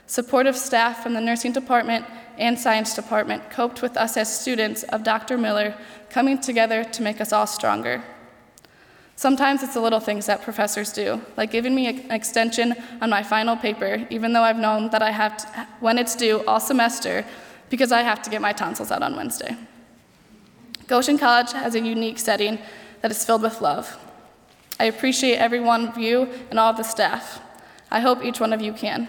Supportive 0.07 0.57
staff 0.57 1.01
from 1.01 1.13
the 1.13 1.21
nursing 1.21 1.53
department 1.53 2.03
and 2.37 2.59
science 2.59 2.93
department 2.93 3.49
coped 3.49 3.81
with 3.81 3.95
us 3.95 4.17
as 4.17 4.41
students 4.41 4.83
of 4.83 5.05
Dr. 5.05 5.37
Miller 5.37 5.73
coming 6.09 6.37
together 6.37 6.83
to 6.83 7.01
make 7.01 7.21
us 7.21 7.31
all 7.31 7.47
stronger. 7.47 8.03
Sometimes 9.15 9.63
it's 9.63 9.75
the 9.75 9.79
little 9.79 10.01
things 10.01 10.25
that 10.25 10.41
professors 10.41 10.91
do, 10.91 11.21
like 11.37 11.49
giving 11.49 11.73
me 11.73 11.87
an 11.87 12.11
extension 12.11 12.75
on 12.99 13.09
my 13.09 13.23
final 13.23 13.55
paper, 13.55 14.05
even 14.09 14.33
though 14.33 14.43
I've 14.43 14.59
known 14.59 14.89
that 14.89 15.01
I 15.01 15.11
have 15.11 15.37
to, 15.37 15.67
when 15.79 15.97
it's 15.97 16.17
due 16.17 16.43
all 16.45 16.59
semester, 16.59 17.23
because 17.69 17.93
I 17.93 18.01
have 18.01 18.21
to 18.23 18.29
get 18.29 18.41
my 18.41 18.51
tonsils 18.51 18.91
out 18.91 19.01
on 19.01 19.15
Wednesday. 19.15 19.55
Goshen 20.87 21.17
College 21.17 21.53
has 21.53 21.73
a 21.73 21.79
unique 21.79 22.19
setting 22.19 22.59
that 23.05 23.11
is 23.11 23.23
filled 23.23 23.43
with 23.43 23.61
love. 23.61 23.99
I 24.79 24.85
appreciate 24.85 25.35
every 25.35 25.59
one 25.59 25.89
of 25.89 25.95
you 25.95 26.27
and 26.49 26.57
all 26.57 26.71
of 26.71 26.77
the 26.77 26.81
staff. 26.81 27.39
I 27.91 27.99
hope 27.99 28.25
each 28.25 28.39
one 28.39 28.51
of 28.51 28.63
you 28.63 28.73
can. 28.73 29.07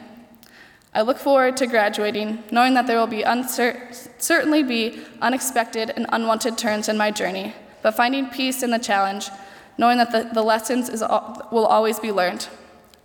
I 0.93 1.01
look 1.01 1.17
forward 1.17 1.57
to 1.57 1.67
graduating, 1.67 2.45
knowing 2.51 2.75
that 2.75 2.87
there 2.87 2.99
will 2.99 3.07
be 3.07 3.23
uncer- 3.23 3.97
certainly 4.19 4.63
be 4.63 5.01
unexpected 5.23 5.95
and 5.97 6.05
unwanted 6.11 6.59
turns 6.59 6.91
in 6.91 6.99
my 6.99 7.11
journey, 7.11 7.55
but 7.81 7.93
finding 7.93 8.29
peace 8.29 8.63
in 8.63 8.71
the 8.71 8.79
challenge 8.79 9.31
knowing 9.79 9.97
that 9.97 10.13
the, 10.13 10.29
the 10.31 10.43
lessons 10.43 10.91
is, 10.91 11.01
will 11.01 11.67
always 11.67 11.99
be 11.99 12.13
learned 12.13 12.49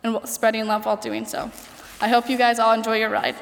and 0.04 0.20
spreading 0.28 0.68
love 0.68 0.86
while 0.86 0.98
doing 0.98 1.26
so. 1.26 1.50
I 2.02 2.10
hope 2.10 2.30
you 2.30 2.38
guys 2.38 2.60
all 2.60 2.74
enjoy 2.74 2.98
your 2.98 3.12
ride. 3.12 3.38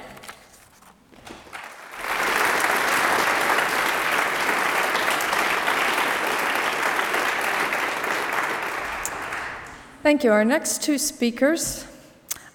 Thank 10.01 10.23
you. 10.23 10.31
Our 10.31 10.45
next 10.45 10.81
two 10.81 10.97
speakers, 10.97 11.85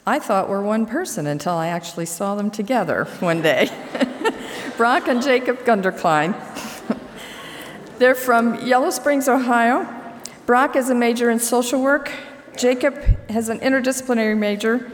I 0.07 0.19
thought 0.19 0.49
were 0.49 0.63
one 0.63 0.87
person 0.87 1.27
until 1.27 1.53
I 1.53 1.67
actually 1.67 2.07
saw 2.07 2.35
them 2.35 2.51
together 2.51 3.05
one 3.21 3.43
day 3.43 3.69
Brock 4.79 5.09
and 5.09 5.23
Jacob 5.23 5.59
Gunderkline. 5.59 6.35
They're 7.99 8.15
from 8.15 8.67
Yellow 8.67 8.89
Springs, 8.89 9.29
Ohio, 9.29 9.87
Brock 10.47 10.75
is 10.75 10.91
a 10.91 10.95
major 10.95 11.31
in 11.31 11.39
social 11.39 11.83
work. 11.83 12.13
Jacob 12.57 12.95
has 13.31 13.49
an 13.49 13.61
interdisciplinary 13.61 14.37
major. 14.37 14.91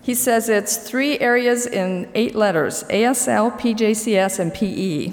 He 0.00 0.14
says 0.14 0.48
it's 0.48 0.76
three 0.76 1.18
areas 1.18 1.66
in 1.66 2.10
eight 2.14 2.34
letters 2.34 2.84
ASL, 2.84 3.58
PJCS, 3.60 4.38
and 4.38 4.54
PE. 4.54 5.12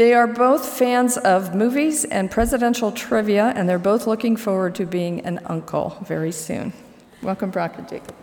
They 0.00 0.14
are 0.14 0.26
both 0.26 0.66
fans 0.66 1.18
of 1.18 1.54
movies 1.54 2.06
and 2.06 2.30
presidential 2.30 2.90
trivia, 2.90 3.52
and 3.54 3.68
they're 3.68 3.78
both 3.78 4.06
looking 4.06 4.34
forward 4.34 4.74
to 4.76 4.86
being 4.86 5.20
an 5.26 5.40
uncle 5.44 5.98
very 6.06 6.32
soon. 6.32 6.72
Welcome, 7.22 7.50
Brock 7.50 7.76
and 7.76 7.86
Jacob. 7.86 8.14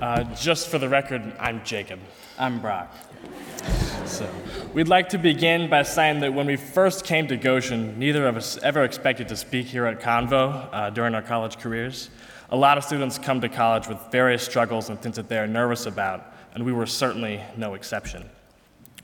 Uh, 0.00 0.24
just 0.34 0.70
for 0.70 0.78
the 0.78 0.88
record, 0.88 1.22
I'm 1.38 1.62
Jacob. 1.62 2.00
I'm 2.36 2.60
Brock. 2.60 2.92
So 4.06 4.28
we'd 4.72 4.88
like 4.88 5.08
to 5.08 5.18
begin 5.18 5.68
by 5.68 5.82
saying 5.82 6.20
that 6.20 6.32
when 6.32 6.46
we 6.46 6.54
first 6.54 7.04
came 7.04 7.26
to 7.26 7.36
Goshen, 7.36 7.98
neither 7.98 8.28
of 8.28 8.36
us 8.36 8.56
ever 8.58 8.84
expected 8.84 9.28
to 9.28 9.36
speak 9.36 9.66
here 9.66 9.84
at 9.86 10.00
Convo 10.00 10.68
uh, 10.72 10.90
during 10.90 11.14
our 11.14 11.22
college 11.22 11.58
careers. 11.58 12.10
A 12.50 12.56
lot 12.56 12.78
of 12.78 12.84
students 12.84 13.18
come 13.18 13.40
to 13.40 13.48
college 13.48 13.88
with 13.88 13.98
various 14.12 14.44
struggles 14.44 14.88
and 14.88 15.00
things 15.00 15.16
that 15.16 15.28
they 15.28 15.38
are 15.38 15.46
nervous 15.46 15.86
about, 15.86 16.34
and 16.54 16.64
we 16.64 16.72
were 16.72 16.86
certainly 16.86 17.40
no 17.56 17.74
exception. 17.74 18.28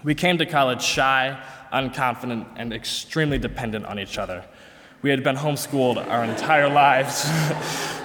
We 0.04 0.14
came 0.14 0.38
to 0.38 0.46
college 0.46 0.82
shy, 0.82 1.36
unconfident, 1.72 2.46
and 2.56 2.72
extremely 2.72 3.38
dependent 3.38 3.86
on 3.86 3.98
each 3.98 4.18
other. 4.18 4.44
We 5.02 5.10
had 5.10 5.24
been 5.24 5.36
homeschooled 5.36 5.96
our 6.08 6.24
entire 6.24 6.68
lives, 6.72 7.28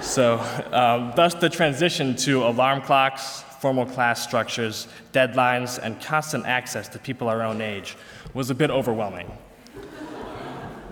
so 0.00 0.38
um, 0.72 1.12
thus 1.14 1.34
the 1.34 1.48
transition 1.48 2.16
to 2.16 2.44
alarm 2.44 2.82
clocks, 2.82 3.44
formal 3.62 3.86
class 3.86 4.20
structures, 4.20 4.88
deadlines, 5.12 5.78
and 5.80 6.02
constant 6.02 6.44
access 6.46 6.88
to 6.88 6.98
people 6.98 7.28
our 7.28 7.42
own 7.42 7.60
age 7.60 7.96
was 8.34 8.50
a 8.50 8.54
bit 8.56 8.70
overwhelming. 8.70 9.30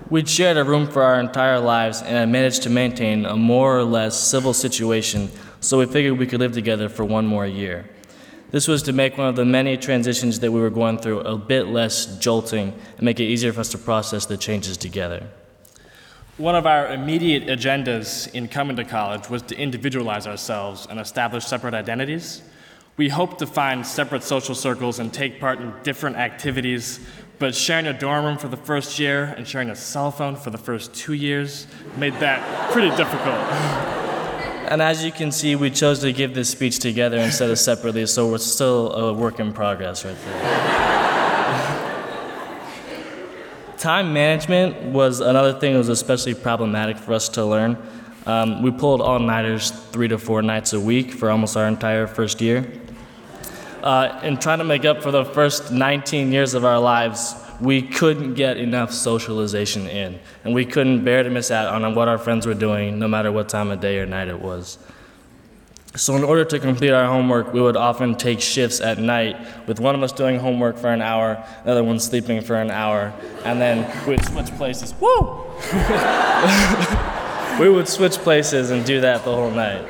We'd 0.09 0.29
shared 0.29 0.57
a 0.57 0.63
room 0.63 0.87
for 0.87 1.03
our 1.03 1.19
entire 1.19 1.59
lives 1.59 2.01
and 2.01 2.11
had 2.11 2.29
managed 2.29 2.63
to 2.63 2.71
maintain 2.71 3.27
a 3.27 3.35
more 3.35 3.77
or 3.77 3.83
less 3.83 4.17
civil 4.17 4.55
situation, 4.55 5.33
so 5.59 5.81
we 5.81 5.87
figured 5.87 6.17
we 6.17 6.29
could 6.29 6.39
live 6.39 6.53
together 6.53 6.89
for 6.89 7.05
one 7.05 7.27
more 7.27 7.45
year. 7.45 7.91
This 8.53 8.69
was 8.69 8.85
to 8.85 8.93
make 8.93 9.19
one 9.19 9.27
of 9.27 9.35
the 9.35 9.45
many 9.45 9.77
transitions 9.77 10.39
that 10.39 10.53
we 10.53 10.61
were 10.61 10.71
going 10.71 10.99
through 10.99 11.21
a 11.21 11.37
bit 11.37 11.67
less 11.67 12.19
jolting 12.19 12.73
and 12.97 13.03
make 13.03 13.19
it 13.19 13.25
easier 13.25 13.53
for 13.53 13.61
us 13.61 13.71
to 13.71 13.79
process 13.79 14.27
the 14.27 14.37
changes 14.37 14.77
together. 14.77 15.27
One 16.39 16.55
of 16.55 16.67
our 16.67 16.93
immediate 16.93 17.47
agendas 17.49 18.33
in 18.33 18.47
coming 18.47 18.77
to 18.77 18.85
college 18.85 19.29
was 19.29 19.43
to 19.43 19.59
individualize 19.59 20.29
ourselves 20.29 20.87
and 20.89 21.01
establish 21.01 21.45
separate 21.45 21.75
identities. 21.75 22.43
We 22.97 23.09
hoped 23.09 23.39
to 23.39 23.47
find 23.47 23.87
separate 23.87 24.23
social 24.23 24.55
circles 24.55 24.99
and 24.99 25.13
take 25.13 25.41
part 25.41 25.61
in 25.61 25.73
different 25.83 26.17
activities, 26.17 27.01
but 27.39 27.55
sharing 27.55 27.87
a 27.87 27.93
dorm 27.93 28.25
room 28.25 28.39
for 28.39 28.49
the 28.49 28.57
first 28.57 28.99
year 28.99 29.35
and 29.37 29.47
sharing 29.49 29.71
a 29.71 29.77
cell 29.77 30.11
phone 30.11 30.37
for 30.37 30.51
the 30.51 30.59
first 30.59 30.95
two 30.95 31.15
years 31.15 31.67
made 31.97 32.15
that 32.15 32.73
pretty 32.73 32.91
difficult. 32.97 33.97
And 34.71 34.81
as 34.81 35.05
you 35.05 35.11
can 35.11 35.33
see, 35.33 35.57
we 35.57 35.69
chose 35.69 35.99
to 35.99 36.13
give 36.13 36.33
this 36.33 36.49
speech 36.49 36.79
together 36.79 37.19
instead 37.19 37.51
of 37.51 37.59
separately, 37.59 38.07
so 38.07 38.31
we're 38.31 38.39
still 38.39 38.93
a 38.93 39.13
work 39.13 39.41
in 39.41 39.53
progress 39.53 40.05
right 40.05 40.17
there. 40.25 41.91
Time 43.79 44.13
management 44.13 44.81
was 44.93 45.19
another 45.19 45.59
thing 45.59 45.73
that 45.73 45.79
was 45.79 45.89
especially 45.89 46.35
problematic 46.35 46.99
for 46.99 47.15
us 47.15 47.29
to 47.31 47.45
learn. 47.45 47.79
Um, 48.31 48.63
we 48.63 48.71
pulled 48.71 49.01
all 49.01 49.19
nighters 49.19 49.73
three 49.91 50.07
to 50.07 50.17
four 50.17 50.41
nights 50.41 50.73
a 50.73 50.79
week 50.79 51.11
for 51.11 51.33
almost 51.33 51.57
our 51.57 51.67
entire 51.67 52.07
first 52.07 52.41
year. 52.41 52.65
Uh, 53.83 54.21
and 54.23 54.41
trying 54.41 54.59
to 54.59 54.65
make 54.65 54.85
up 54.85 55.03
for 55.03 55.11
the 55.11 55.25
first 55.25 55.73
19 55.73 56.31
years 56.31 56.55
of 56.55 56.65
our 56.65 56.79
lives, 56.79 57.35
we 57.61 57.83
couldn't 57.83 58.35
get 58.35 58.57
enough 58.57 58.93
socialization 58.93 59.89
in, 59.89 60.21
and 60.45 60.55
we 60.55 60.65
couldn't 60.65 61.05
bear 61.05 61.25
to 61.25 61.31
miss 61.31 61.51
out 61.51 61.75
on 61.75 61.93
what 61.97 62.07
our 62.07 62.19
friends 62.19 62.47
were 62.47 62.55
doing, 62.55 63.01
no 63.01 63.09
matter 63.09 63.33
what 63.33 63.49
time 63.49 63.69
of 63.73 63.81
day 63.81 63.99
or 63.99 64.07
night 64.07 64.29
it 64.29 64.41
was. 64.41 64.79
So, 65.97 66.15
in 66.15 66.23
order 66.23 66.45
to 66.45 66.61
complete 66.61 66.93
our 66.93 67.07
homework, 67.07 67.53
we 67.53 67.61
would 67.61 67.77
often 67.77 68.15
take 68.15 68.41
shifts 68.41 68.81
at 68.81 68.99
night, 68.99 69.45
with 69.67 69.81
one 69.81 69.97
of 69.97 70.05
us 70.05 70.13
doing 70.13 70.39
homework 70.39 70.77
for 70.77 70.93
an 70.93 71.03
hour, 71.03 71.45
the 71.65 71.73
other 71.73 71.83
one 71.83 71.99
sleeping 71.99 72.43
for 72.43 72.55
an 72.55 72.71
hour, 72.71 73.13
and 73.45 73.61
then 73.61 74.07
we'd 74.07 74.25
switch 74.25 74.55
places. 74.57 74.95
Woo! 75.01 75.47
we 77.61 77.69
would 77.69 77.87
switch 77.87 78.17
places 78.17 78.71
and 78.71 78.87
do 78.87 79.03
that 79.03 79.23
the 79.23 79.35
whole 79.35 79.51
night. 79.51 79.87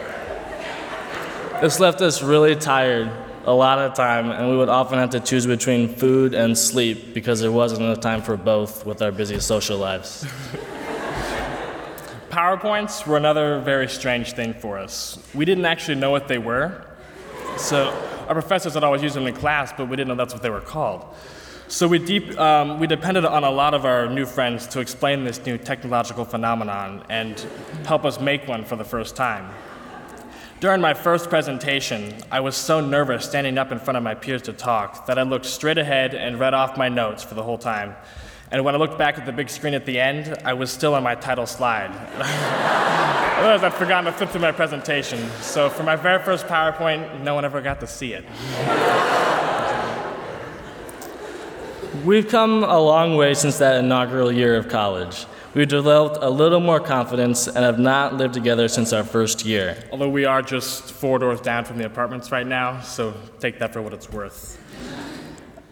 This 1.61 1.79
left 1.79 2.01
us 2.01 2.21
really 2.21 2.57
tired 2.57 3.09
a 3.45 3.55
lot 3.55 3.79
of 3.79 3.95
time, 3.95 4.33
and 4.33 4.51
we 4.51 4.57
would 4.57 4.69
often 4.69 4.99
have 4.99 5.11
to 5.11 5.21
choose 5.21 5.47
between 5.47 5.95
food 5.95 6.35
and 6.35 6.59
sleep 6.59 7.15
because 7.15 7.41
there 7.41 7.53
wasn't 7.53 7.83
enough 7.83 8.01
time 8.01 8.23
for 8.23 8.37
both 8.37 8.85
with 8.85 9.01
our 9.03 9.13
busy 9.13 9.39
social 9.39 9.79
lives. 9.79 10.25
PowerPoints 12.31 13.07
were 13.07 13.17
another 13.17 13.61
very 13.61 13.89
strange 13.89 14.33
thing 14.33 14.53
for 14.53 14.77
us. 14.77 15.17
We 15.33 15.45
didn't 15.45 15.65
actually 15.65 15.95
know 15.95 16.11
what 16.11 16.27
they 16.27 16.39
were. 16.39 16.85
So 17.57 17.91
our 18.27 18.35
professors 18.35 18.75
had 18.75 18.83
always 18.83 19.03
used 19.03 19.15
them 19.15 19.29
in 19.29 19.35
class, 19.35 19.73
but 19.77 19.89
we 19.89 19.95
didn't 19.95 20.09
know 20.09 20.17
that's 20.17 20.35
what 20.35 20.43
they 20.43 20.51
were 20.51 20.61
called. 20.61 21.07
So 21.71 21.87
we, 21.87 22.01
deep, 22.01 22.37
um, 22.37 22.81
we 22.81 22.89
depended 22.89 23.25
on 23.25 23.45
a 23.45 23.51
lot 23.51 23.75
of 23.75 23.85
our 23.85 24.09
new 24.09 24.27
friends 24.27 24.67
to 24.67 24.81
explain 24.81 25.23
this 25.23 25.47
new 25.47 25.57
technological 25.57 26.25
phenomenon 26.25 27.05
and 27.09 27.39
help 27.87 28.05
us 28.05 28.19
make 28.19 28.49
one 28.49 28.65
for 28.65 28.75
the 28.75 28.83
first 28.83 29.15
time. 29.15 29.49
During 30.59 30.81
my 30.81 30.95
first 30.95 31.31
presentation, 31.31 32.17
I 32.29 32.41
was 32.41 32.57
so 32.57 32.81
nervous 32.81 33.25
standing 33.25 33.57
up 33.57 33.71
in 33.71 33.79
front 33.79 33.97
of 33.97 34.03
my 34.03 34.17
peers 34.17 34.43
to 34.43 34.53
talk 34.53 35.07
that 35.07 35.17
I 35.17 35.23
looked 35.23 35.47
straight 35.47 35.79
ahead 35.79 36.13
and 36.13 36.41
read 36.41 36.55
off 36.55 36.77
my 36.77 36.89
notes 36.89 37.23
for 37.23 37.35
the 37.35 37.43
whole 37.45 37.57
time. 37.57 37.95
And 38.51 38.65
when 38.65 38.75
I 38.75 38.79
looked 38.79 38.99
back 38.99 39.17
at 39.17 39.25
the 39.25 39.33
big 39.33 39.49
screen 39.49 39.75
at 39.75 39.87
the 39.87 40.01
end, 40.01 40.39
I 40.45 40.55
was 40.55 40.73
still 40.73 40.97
on 40.97 41.05
my 41.05 41.15
title 41.15 41.47
slide. 41.47 41.91
Realized 43.39 43.63
I'd 43.63 43.75
forgotten 43.75 44.07
to 44.07 44.13
flip 44.13 44.31
through 44.31 44.41
my 44.41 44.51
presentation. 44.51 45.21
So 45.41 45.71
for 45.71 45.85
my 45.85 45.95
very 45.95 46.21
first 46.21 46.47
PowerPoint, 46.47 47.21
no 47.23 47.37
one 47.37 47.45
ever 47.45 47.61
got 47.63 47.79
to 47.79 47.87
see 47.87 48.13
it. 48.15 48.25
We've 52.05 52.27
come 52.27 52.65
a 52.65 52.81
long 52.81 53.17
way 53.17 53.35
since 53.35 53.59
that 53.59 53.77
inaugural 53.85 54.33
year 54.33 54.57
of 54.57 54.69
college. 54.69 55.27
We've 55.53 55.69
developed 55.69 56.19
a 56.23 56.31
little 56.31 56.61
more 56.61 56.81
confidence 56.81 57.47
and 57.47 57.59
have 57.59 57.79
not 57.79 58.15
lived 58.15 58.33
together 58.33 58.69
since 58.69 58.93
our 58.93 59.05
first 59.05 59.45
year. 59.45 59.77
Although 59.93 60.09
we 60.09 60.25
are 60.25 60.41
just 60.41 60.93
four 60.93 61.19
doors 61.19 61.41
down 61.43 61.67
from 61.67 61.77
the 61.77 61.85
apartments 61.85 62.33
right 62.33 62.47
now, 62.47 62.81
so 62.81 63.13
take 63.39 63.59
that 63.59 63.75
for 63.75 63.83
what 63.83 63.93
it's 63.93 64.11
worth. 64.11 64.59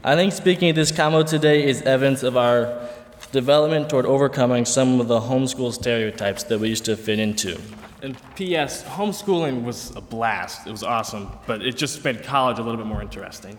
I 0.04 0.16
think 0.16 0.34
speaking 0.34 0.68
at 0.68 0.74
this 0.74 0.92
convo 0.92 1.26
today 1.26 1.66
is 1.66 1.80
evidence 1.82 2.22
of 2.22 2.36
our 2.36 2.88
development 3.32 3.88
toward 3.88 4.04
overcoming 4.04 4.66
some 4.66 5.00
of 5.00 5.08
the 5.08 5.20
homeschool 5.20 5.72
stereotypes 5.72 6.42
that 6.44 6.60
we 6.60 6.68
used 6.68 6.84
to 6.86 6.96
fit 6.96 7.18
into. 7.18 7.58
And 8.02 8.16
P.S., 8.36 8.84
homeschooling 8.84 9.64
was 9.64 9.94
a 9.96 10.00
blast. 10.00 10.66
It 10.66 10.70
was 10.70 10.82
awesome, 10.82 11.30
but 11.46 11.62
it 11.62 11.76
just 11.76 12.04
made 12.04 12.22
college 12.22 12.58
a 12.58 12.62
little 12.62 12.76
bit 12.76 12.86
more 12.86 13.00
interesting. 13.00 13.58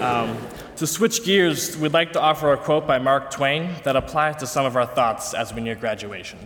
Um, 0.00 0.36
to 0.76 0.86
switch 0.86 1.24
gears, 1.24 1.76
we'd 1.76 1.92
like 1.92 2.12
to 2.14 2.20
offer 2.20 2.52
a 2.52 2.56
quote 2.56 2.86
by 2.86 2.98
Mark 2.98 3.30
Twain 3.30 3.70
that 3.84 3.94
applies 3.94 4.36
to 4.36 4.46
some 4.46 4.66
of 4.66 4.76
our 4.76 4.86
thoughts 4.86 5.32
as 5.32 5.54
we 5.54 5.60
near 5.60 5.76
graduation. 5.76 6.38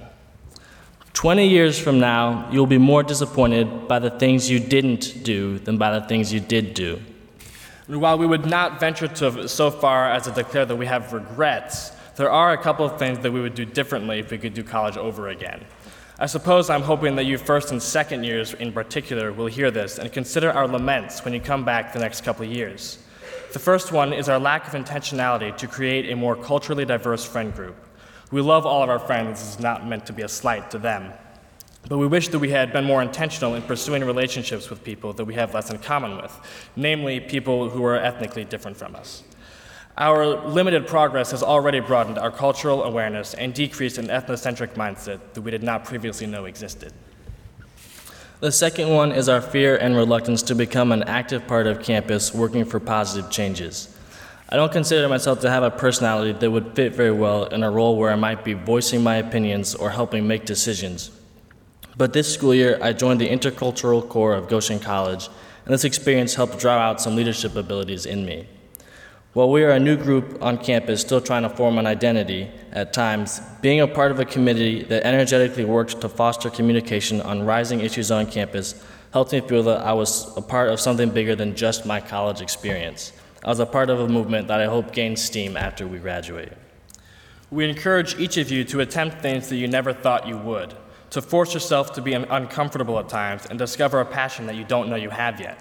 20 1.15 1.49
years 1.49 1.79
from 1.79 1.99
now, 1.99 2.49
you'll 2.53 2.67
be 2.67 2.79
more 2.79 3.03
disappointed 3.03 3.89
by 3.89 3.99
the 3.99 4.11
things 4.11 4.49
you 4.49 4.61
didn't 4.61 5.25
do 5.25 5.59
than 5.59 5.79
by 5.79 5.99
the 5.99 6.07
things 6.07 6.33
you 6.33 6.41
did 6.41 6.75
do. 6.75 7.01
And 7.89 8.01
while 8.01 8.19
we 8.19 8.27
would 8.27 8.47
not 8.47 8.79
venture 8.79 9.09
to 9.09 9.49
so 9.49 9.71
far 9.71 10.11
as 10.11 10.25
to 10.25 10.31
declare 10.31 10.67
that 10.67 10.77
we 10.77 10.87
have 10.87 11.13
regrets, 11.13 11.91
there 12.17 12.31
are 12.31 12.53
a 12.53 12.59
couple 12.59 12.85
of 12.85 12.99
things 12.99 13.19
that 13.21 13.33
we 13.33 13.41
would 13.41 13.55
do 13.55 13.65
differently 13.65 14.19
if 14.19 14.31
we 14.31 14.39
could 14.39 14.53
do 14.53 14.63
college 14.63 14.97
over 14.97 15.29
again. 15.29 15.65
I 16.19 16.27
suppose 16.27 16.69
I'm 16.69 16.83
hoping 16.83 17.17
that 17.17 17.25
you 17.25 17.39
first 17.39 17.71
and 17.71 17.83
second 17.83 18.25
years 18.25 18.53
in 18.55 18.73
particular 18.73 19.33
will 19.33 19.47
hear 19.47 19.71
this 19.71 19.99
and 19.99 20.13
consider 20.13 20.53
our 20.53 20.69
laments 20.69 21.25
when 21.25 21.33
you 21.33 21.41
come 21.41 21.65
back 21.65 21.93
the 21.93 21.99
next 21.99 22.25
couple 22.25 22.45
of 22.45 22.53
years. 22.53 22.99
The 23.53 23.59
first 23.59 23.93
one 23.93 24.13
is 24.13 24.29
our 24.29 24.39
lack 24.39 24.67
of 24.67 24.75
intentionality 24.75 25.57
to 25.57 25.67
create 25.67 26.11
a 26.11 26.17
more 26.17 26.37
culturally 26.37 26.85
diverse 26.85 27.25
friend 27.25 27.55
group. 27.55 27.77
We 28.31 28.43
love 28.43 28.67
all 28.67 28.83
of 28.83 28.91
our 28.91 28.99
friends, 28.99 29.41
this 29.41 29.55
is 29.55 29.61
not 29.61 29.87
meant 29.87 30.05
to 30.07 30.13
be 30.13 30.21
a 30.21 30.29
slight 30.29 30.71
to 30.73 30.79
them. 30.79 31.15
But 31.89 31.97
we 31.97 32.07
wish 32.07 32.29
that 32.29 32.41
we 32.41 32.51
had 32.51 32.75
been 32.75 32.85
more 32.85 33.01
intentional 33.01 33.55
in 33.55 33.63
pursuing 33.63 34.05
relationships 34.05 34.69
with 34.69 34.85
people 34.85 35.15
that 35.15 35.25
we 35.25 35.33
have 35.35 35.55
less 35.55 35.71
in 35.71 35.79
common 35.79 36.19
with, 36.19 36.39
namely 36.77 37.21
people 37.21 37.71
who 37.71 37.83
are 37.85 37.97
ethnically 37.97 38.45
different 38.45 38.77
from 38.77 38.95
us. 38.95 39.23
Our 39.97 40.27
limited 40.47 40.87
progress 40.87 41.31
has 41.31 41.43
already 41.43 41.81
broadened 41.81 42.19
our 42.19 42.31
cultural 42.31 42.85
awareness 42.85 43.33
and 43.33 43.55
decreased 43.55 43.97
an 43.97 44.09
ethnocentric 44.09 44.75
mindset 44.75 45.21
that 45.33 45.41
we 45.41 45.51
did 45.51 45.63
not 45.63 45.85
previously 45.85 46.27
know 46.27 46.45
existed. 46.45 46.93
The 48.41 48.53
second 48.53 48.91
one 48.91 49.11
is 49.11 49.29
our 49.29 49.41
fear 49.41 49.77
and 49.77 49.97
reluctance 49.97 50.43
to 50.45 50.55
become 50.55 50.93
an 50.93 51.03
active 51.03 51.49
part 51.49 51.67
of 51.67 51.83
campus 51.83 52.33
working 52.33 52.65
for 52.65 52.79
positive 52.79 53.33
changes. 53.33 53.93
I 54.49 54.55
don't 54.55 54.71
consider 54.71 55.09
myself 55.09 55.41
to 55.41 55.51
have 55.51 55.65
a 55.65 55.73
personality 55.73 56.39
that 56.39 56.49
would 56.49 56.77
fit 56.77 56.95
very 56.95 57.11
well 57.11 57.47
in 57.47 57.65
a 57.65 57.71
role 57.71 57.97
where 57.97 58.13
I 58.13 58.15
might 58.15 58.45
be 58.45 58.53
voicing 58.53 59.03
my 59.03 59.17
opinions 59.17 59.75
or 59.75 59.91
helping 59.91 60.29
make 60.29 60.45
decisions. 60.45 61.11
But 61.97 62.13
this 62.13 62.33
school 62.33 62.55
year, 62.55 62.79
I 62.81 62.93
joined 62.93 63.21
the 63.21 63.29
intercultural 63.29 64.09
core 64.09 64.35
of 64.35 64.49
Goshen 64.49 64.79
College, 64.79 65.29
and 65.65 65.75
this 65.75 65.83
experience 65.83 66.37
helped 66.37 66.61
draw 66.61 66.79
out 66.79 67.01
some 67.01 67.17
leadership 67.17 67.57
abilities 67.57 68.07
in 68.07 68.25
me. 68.25 68.47
While 69.35 69.51
we 69.51 69.63
are 69.63 69.71
a 69.71 69.79
new 69.79 69.97
group 69.97 70.43
on 70.43 70.59
campus 70.59 71.03
still 71.03 71.21
trying 71.21 71.43
to 71.43 71.51
form 71.51 71.79
an 71.79 71.87
identity 71.87 72.51
at 72.73 72.93
times, 72.93 73.41
being 73.61 73.81
a 73.81 73.87
part 73.87 74.11
of 74.11 74.19
a 74.19 74.25
committee 74.25 74.83
that 74.85 75.05
energetically 75.05 75.65
worked 75.67 76.01
to 76.01 76.09
foster 76.09 76.49
communication 76.51 77.21
on 77.21 77.45
rising 77.45 77.81
issues 77.81 78.11
on 78.11 78.27
campus 78.27 78.83
helped 79.13 79.33
me 79.33 79.41
feel 79.41 79.63
that 79.65 79.81
I 79.81 79.93
was 79.93 80.35
a 80.37 80.41
part 80.43 80.71
of 80.71 80.81
something 80.81 81.11
bigger 81.11 81.37
than 81.37 81.55
just 81.55 81.87
my 81.87 82.01
college 82.01 82.41
experience. 82.41 83.13
I 83.45 83.49
was 83.49 83.61
a 83.61 83.67
part 83.67 83.91
of 83.91 84.01
a 84.01 84.09
movement 84.09 84.49
that 84.49 84.61
I 84.61 84.67
hope 84.67 84.93
gains 84.93 85.23
steam 85.23 85.57
after 85.57 85.87
we 85.87 85.99
graduate. 85.99 86.53
We 87.51 87.69
encourage 87.69 88.19
each 88.19 88.39
of 88.39 88.51
you 88.51 88.65
to 88.65 88.81
attempt 88.81 89.21
things 89.23 89.49
that 89.51 89.57
you 89.57 89.69
never 89.69 89.93
thought 89.93 90.27
you 90.27 90.39
would. 90.39 90.75
to 91.11 91.23
force 91.23 91.55
yourself 91.55 91.93
to 91.95 92.03
be 92.03 92.13
uncomfortable 92.13 92.99
at 92.99 93.09
times 93.09 93.47
and 93.47 93.59
discover 93.59 94.01
a 94.01 94.05
passion 94.05 94.47
that 94.47 94.57
you 94.57 94.65
don't 94.65 94.89
know 94.89 94.97
you 94.97 95.11
have 95.11 95.41
yet, 95.41 95.59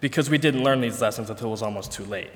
because 0.00 0.28
we 0.28 0.38
didn't 0.38 0.62
learn 0.62 0.80
these 0.80 1.00
lessons 1.00 1.30
until 1.30 1.48
it 1.48 1.52
was 1.52 1.62
almost 1.62 1.92
too 1.92 2.04
late. 2.04 2.30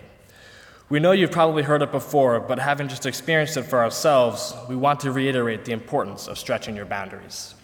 We 0.90 1.00
know 1.00 1.12
you've 1.12 1.32
probably 1.32 1.64
heard 1.64 1.82
it 1.82 1.92
before, 1.92 2.40
but 2.40 2.58
having 2.58 2.88
just 2.88 3.04
experienced 3.04 3.58
it 3.58 3.64
for 3.64 3.80
ourselves, 3.80 4.54
we 4.70 4.76
want 4.76 5.00
to 5.00 5.12
reiterate 5.12 5.66
the 5.66 5.72
importance 5.72 6.28
of 6.28 6.38
stretching 6.38 6.74
your 6.76 6.86
boundaries. 6.86 7.54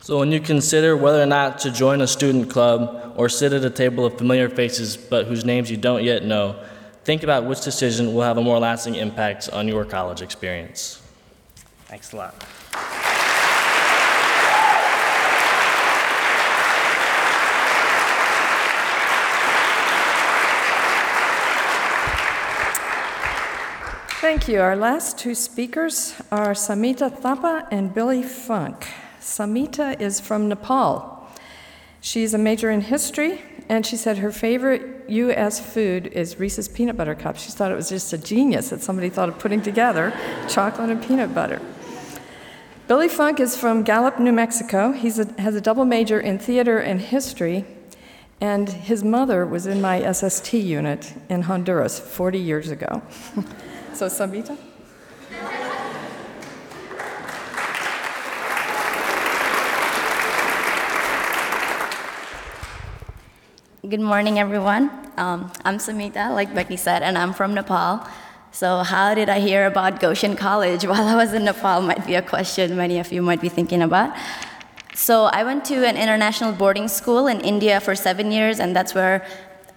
So, 0.00 0.18
when 0.18 0.32
you 0.32 0.40
consider 0.40 0.96
whether 0.96 1.22
or 1.22 1.26
not 1.26 1.58
to 1.60 1.70
join 1.70 2.00
a 2.00 2.06
student 2.06 2.50
club 2.50 3.14
or 3.16 3.28
sit 3.28 3.52
at 3.52 3.64
a 3.64 3.70
table 3.70 4.06
of 4.06 4.16
familiar 4.16 4.48
faces 4.48 4.96
but 4.96 5.26
whose 5.26 5.44
names 5.44 5.70
you 5.70 5.76
don't 5.76 6.04
yet 6.04 6.24
know, 6.24 6.56
think 7.04 7.22
about 7.22 7.44
which 7.44 7.62
decision 7.62 8.14
will 8.14 8.22
have 8.22 8.38
a 8.38 8.42
more 8.42 8.58
lasting 8.58 8.94
impact 8.94 9.50
on 9.50 9.68
your 9.68 9.84
college 9.84 10.22
experience. 10.22 11.02
Thanks 11.86 12.12
a 12.12 12.16
lot. 12.16 12.93
Thank 24.24 24.48
you. 24.48 24.58
Our 24.62 24.74
last 24.74 25.18
two 25.18 25.34
speakers 25.34 26.14
are 26.32 26.54
Samita 26.54 27.14
Thapa 27.14 27.68
and 27.70 27.92
Billy 27.92 28.22
Funk. 28.22 28.86
Samita 29.20 30.00
is 30.00 30.18
from 30.18 30.48
Nepal. 30.48 31.28
She's 32.00 32.32
a 32.32 32.38
major 32.38 32.70
in 32.70 32.80
history, 32.80 33.42
and 33.68 33.84
she 33.84 33.98
said 33.98 34.16
her 34.16 34.32
favorite 34.32 35.10
U.S. 35.10 35.60
food 35.60 36.06
is 36.06 36.38
Reese's 36.40 36.68
peanut 36.68 36.96
butter 36.96 37.14
cups. 37.14 37.42
She 37.42 37.50
thought 37.50 37.70
it 37.70 37.74
was 37.74 37.90
just 37.90 38.14
a 38.14 38.18
genius 38.18 38.70
that 38.70 38.80
somebody 38.80 39.10
thought 39.10 39.28
of 39.28 39.38
putting 39.38 39.60
together 39.60 40.10
chocolate 40.48 40.88
and 40.88 41.06
peanut 41.06 41.34
butter. 41.34 41.60
Billy 42.88 43.10
Funk 43.10 43.38
is 43.40 43.58
from 43.58 43.82
Gallup, 43.82 44.18
New 44.18 44.32
Mexico. 44.32 44.92
He 44.92 45.08
has 45.10 45.54
a 45.54 45.60
double 45.60 45.84
major 45.84 46.18
in 46.18 46.38
theater 46.38 46.78
and 46.78 46.98
history, 46.98 47.66
and 48.40 48.70
his 48.70 49.04
mother 49.04 49.44
was 49.44 49.66
in 49.66 49.82
my 49.82 50.10
SST 50.10 50.54
unit 50.54 51.12
in 51.28 51.42
Honduras 51.42 51.98
40 51.98 52.38
years 52.38 52.70
ago. 52.70 53.02
so, 53.94 54.06
Samita? 54.06 54.56
Good 63.88 64.00
morning, 64.00 64.38
everyone. 64.40 64.90
Um, 65.16 65.52
I'm 65.64 65.78
Samita, 65.78 66.34
like 66.34 66.52
Becky 66.54 66.76
said, 66.76 67.02
and 67.02 67.16
I'm 67.16 67.32
from 67.32 67.54
Nepal. 67.54 68.04
So, 68.50 68.78
how 68.78 69.14
did 69.14 69.28
I 69.28 69.38
hear 69.38 69.66
about 69.66 70.00
Goshen 70.00 70.34
College 70.34 70.84
while 70.90 71.06
I 71.06 71.14
was 71.14 71.32
in 71.32 71.44
Nepal? 71.44 71.80
Might 71.80 72.04
be 72.04 72.16
a 72.16 72.22
question 72.22 72.76
many 72.76 72.98
of 72.98 73.12
you 73.12 73.22
might 73.22 73.40
be 73.40 73.48
thinking 73.48 73.82
about. 73.82 74.16
So, 74.94 75.24
I 75.26 75.44
went 75.44 75.64
to 75.66 75.86
an 75.86 75.96
international 75.96 76.52
boarding 76.52 76.88
school 76.88 77.28
in 77.28 77.40
India 77.42 77.80
for 77.80 77.94
seven 77.94 78.32
years, 78.32 78.58
and 78.58 78.74
that's 78.74 78.92
where 78.94 79.24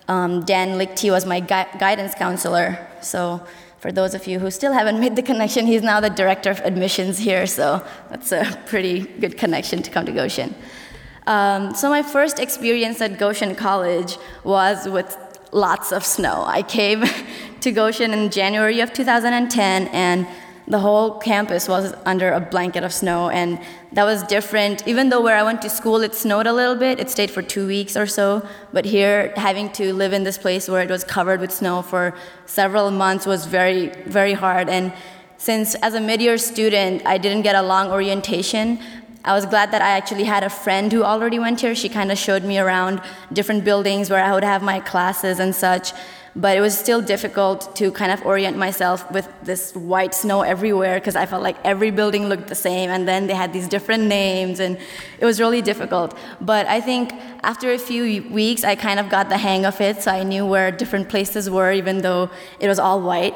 um, 0.08 0.44
Dan 0.44 0.80
Lichty 0.80 1.12
was 1.12 1.26
my 1.28 1.40
gui- 1.40 1.78
guidance 1.78 2.16
counselor. 2.16 2.80
So, 3.02 3.46
for 3.80 3.92
those 3.92 4.14
of 4.16 4.26
you 4.28 4.40
who 4.40 4.50
still 4.50 4.74
haven't 4.74 5.00
made 5.00 5.16
the 5.16 5.22
connection, 5.22 5.68
he's 5.68 5.84
now 5.84 6.00
the 6.00 6.10
director 6.10 6.50
of 6.50 6.60
admissions 6.62 7.20
here, 7.20 7.46
so 7.46 7.86
that's 8.10 8.32
a 8.32 8.60
pretty 8.66 9.02
good 9.02 9.38
connection 9.38 9.84
to 9.84 9.92
come 9.92 10.06
to 10.06 10.12
Goshen. 10.12 10.56
Um, 11.28 11.76
so 11.76 11.90
my 11.90 12.02
first 12.02 12.40
experience 12.40 13.02
at 13.02 13.20
Goshen 13.20 13.54
College 13.54 14.18
was 14.44 14.88
with 14.88 15.16
lots 15.52 15.92
of 15.92 16.04
snow. 16.06 16.44
I 16.48 16.64
came 16.64 17.04
to 17.62 17.72
Goshen 17.72 18.14
in 18.14 18.32
January 18.32 18.80
of 18.80 18.94
2010, 18.94 19.88
and 19.90 20.28
the 20.68 20.80
whole 20.80 21.18
campus 21.20 21.70
was 21.70 21.94
under 22.06 22.32
a 22.34 22.42
blanket 22.42 22.84
of 22.84 22.92
snow, 22.92 23.30
and 23.30 23.60
that 23.94 24.04
was 24.04 24.22
different. 24.24 24.86
Even 24.86 25.10
though 25.10 25.22
where 25.22 25.38
I 25.38 25.44
went 25.44 25.62
to 25.62 25.70
school 25.70 26.02
it 26.02 26.14
snowed 26.14 26.46
a 26.46 26.52
little 26.52 26.76
bit, 26.76 27.00
it 27.00 27.10
stayed 27.10 27.32
for 27.32 27.42
two 27.42 27.66
weeks 27.68 27.96
or 27.96 28.06
so, 28.06 28.46
but 28.74 28.84
here 28.84 29.34
having 29.38 29.72
to 29.74 29.94
live 29.94 30.12
in 30.12 30.24
this 30.24 30.38
place 30.38 30.68
where 30.68 30.82
it 30.82 30.90
was 30.90 31.06
covered 31.06 31.40
with 31.40 31.52
snow 31.52 31.82
for 31.82 32.14
several 32.46 32.92
months 32.92 33.26
was 33.26 33.46
very, 33.46 33.88
very 34.06 34.34
hard. 34.34 34.68
And 34.68 34.92
since 35.38 35.76
as 35.76 35.94
a 35.94 36.02
mid-year 36.02 36.38
student 36.38 37.06
I 37.06 37.18
didn't 37.18 37.44
get 37.44 37.56
a 37.56 37.62
long 37.62 37.90
orientation, 37.90 38.80
I 39.24 39.34
was 39.34 39.46
glad 39.46 39.72
that 39.72 39.82
I 39.82 39.92
actually 39.92 40.24
had 40.24 40.44
a 40.44 40.50
friend 40.50 40.92
who 40.92 41.04
already 41.04 41.40
went 41.40 41.62
here. 41.62 41.76
She 41.76 41.90
kind 41.90 42.12
of 42.12 42.18
showed 42.18 42.44
me 42.44 42.60
around 42.60 43.02
different 43.32 43.64
buildings 43.64 44.10
where 44.10 44.24
I 44.24 44.34
would 44.34 44.44
have 44.44 44.62
my 44.62 44.80
classes 44.80 45.40
and 45.40 45.54
such. 45.56 45.94
But 46.38 46.56
it 46.56 46.62
was 46.62 46.78
still 46.78 47.02
difficult 47.02 47.76
to 47.78 47.92
kind 47.92 48.12
of 48.12 48.24
orient 48.24 48.58
myself 48.58 49.12
with 49.12 49.28
this 49.42 49.74
white 49.74 50.14
snow 50.14 50.44
everywhere 50.44 51.00
because 51.00 51.16
I 51.16 51.26
felt 51.26 51.42
like 51.42 51.58
every 51.66 51.90
building 51.90 52.30
looked 52.30 52.48
the 52.48 52.62
same 52.70 52.92
and 52.92 53.08
then 53.08 53.26
they 53.26 53.34
had 53.34 53.54
these 53.54 53.68
different 53.68 54.04
names 54.04 54.60
and 54.60 54.78
it 55.20 55.26
was 55.26 55.40
really 55.40 55.64
difficult. 55.64 56.16
But 56.40 56.68
I 56.68 56.80
think 56.80 57.12
after 57.42 57.74
a 57.74 57.80
few 57.80 58.04
weeks, 58.32 58.64
I 58.64 58.76
kind 58.76 59.00
of 59.00 59.10
got 59.10 59.30
the 59.30 59.38
hang 59.38 59.66
of 59.66 59.82
it, 59.82 60.04
so 60.04 60.12
I 60.12 60.22
knew 60.22 60.46
where 60.46 60.70
different 60.72 61.10
places 61.10 61.50
were 61.50 61.72
even 61.72 62.04
though 62.04 62.30
it 62.60 62.68
was 62.68 62.78
all 62.78 63.02
white. 63.02 63.34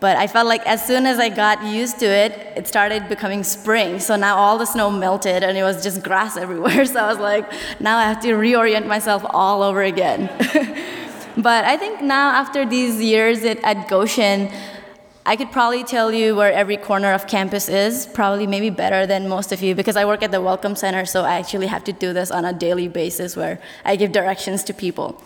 But 0.00 0.16
I 0.16 0.26
felt 0.26 0.48
like 0.48 0.66
as 0.66 0.84
soon 0.84 1.06
as 1.06 1.18
I 1.20 1.28
got 1.28 1.62
used 1.62 2.00
to 2.00 2.06
it, 2.06 2.32
it 2.56 2.66
started 2.66 3.08
becoming 3.08 3.44
spring. 3.44 4.00
So 4.00 4.16
now 4.16 4.36
all 4.36 4.58
the 4.58 4.64
snow 4.64 4.90
melted 4.90 5.44
and 5.44 5.56
it 5.56 5.62
was 5.62 5.84
just 5.84 6.02
grass 6.02 6.36
everywhere. 6.44 6.84
So 6.84 6.98
I 6.98 7.06
was 7.06 7.18
like, 7.18 7.52
now 7.80 7.98
I 7.98 8.04
have 8.04 8.20
to 8.22 8.32
reorient 8.32 8.86
myself 8.86 9.24
all 9.28 9.62
over 9.62 9.82
again. 9.82 10.28
but 11.42 11.64
I 11.64 11.76
think 11.76 12.02
now, 12.02 12.30
after 12.30 12.64
these 12.64 13.00
years 13.00 13.44
at, 13.44 13.58
at 13.64 13.88
Goshen, 13.88 14.50
I 15.26 15.36
could 15.36 15.52
probably 15.52 15.84
tell 15.84 16.12
you 16.12 16.34
where 16.34 16.52
every 16.52 16.76
corner 16.76 17.12
of 17.12 17.26
campus 17.26 17.68
is, 17.68 18.06
probably 18.06 18.46
maybe 18.46 18.70
better 18.70 19.06
than 19.06 19.28
most 19.28 19.52
of 19.52 19.62
you, 19.62 19.74
because 19.74 19.96
I 19.96 20.04
work 20.04 20.22
at 20.22 20.30
the 20.30 20.40
Welcome 20.40 20.74
Center, 20.74 21.04
so 21.04 21.24
I 21.24 21.38
actually 21.38 21.66
have 21.66 21.84
to 21.84 21.92
do 21.92 22.12
this 22.12 22.30
on 22.30 22.44
a 22.44 22.52
daily 22.52 22.88
basis 22.88 23.36
where 23.36 23.60
I 23.84 23.96
give 23.96 24.12
directions 24.12 24.64
to 24.64 24.74
people. 24.74 25.22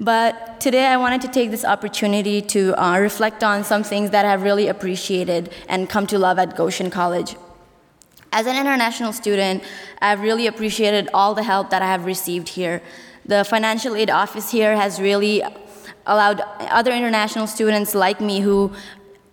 But 0.00 0.60
today 0.60 0.86
I 0.86 0.96
wanted 0.96 1.20
to 1.22 1.28
take 1.28 1.50
this 1.50 1.64
opportunity 1.64 2.42
to 2.42 2.74
uh, 2.80 2.98
reflect 2.98 3.42
on 3.42 3.64
some 3.64 3.82
things 3.82 4.10
that 4.10 4.24
I've 4.24 4.42
really 4.42 4.68
appreciated 4.68 5.52
and 5.68 5.88
come 5.88 6.06
to 6.08 6.18
love 6.18 6.38
at 6.38 6.56
Goshen 6.56 6.90
College. 6.90 7.36
As 8.32 8.46
an 8.46 8.56
international 8.56 9.12
student, 9.12 9.64
I've 10.00 10.20
really 10.20 10.46
appreciated 10.46 11.08
all 11.14 11.34
the 11.34 11.42
help 11.42 11.70
that 11.70 11.80
I 11.82 11.86
have 11.86 12.04
received 12.04 12.50
here. 12.50 12.82
The 13.28 13.44
financial 13.44 13.94
aid 13.94 14.08
office 14.08 14.50
here 14.50 14.74
has 14.74 14.98
really 14.98 15.42
allowed 16.06 16.40
other 16.70 16.92
international 16.92 17.46
students 17.46 17.94
like 17.94 18.22
me 18.22 18.40
who 18.40 18.72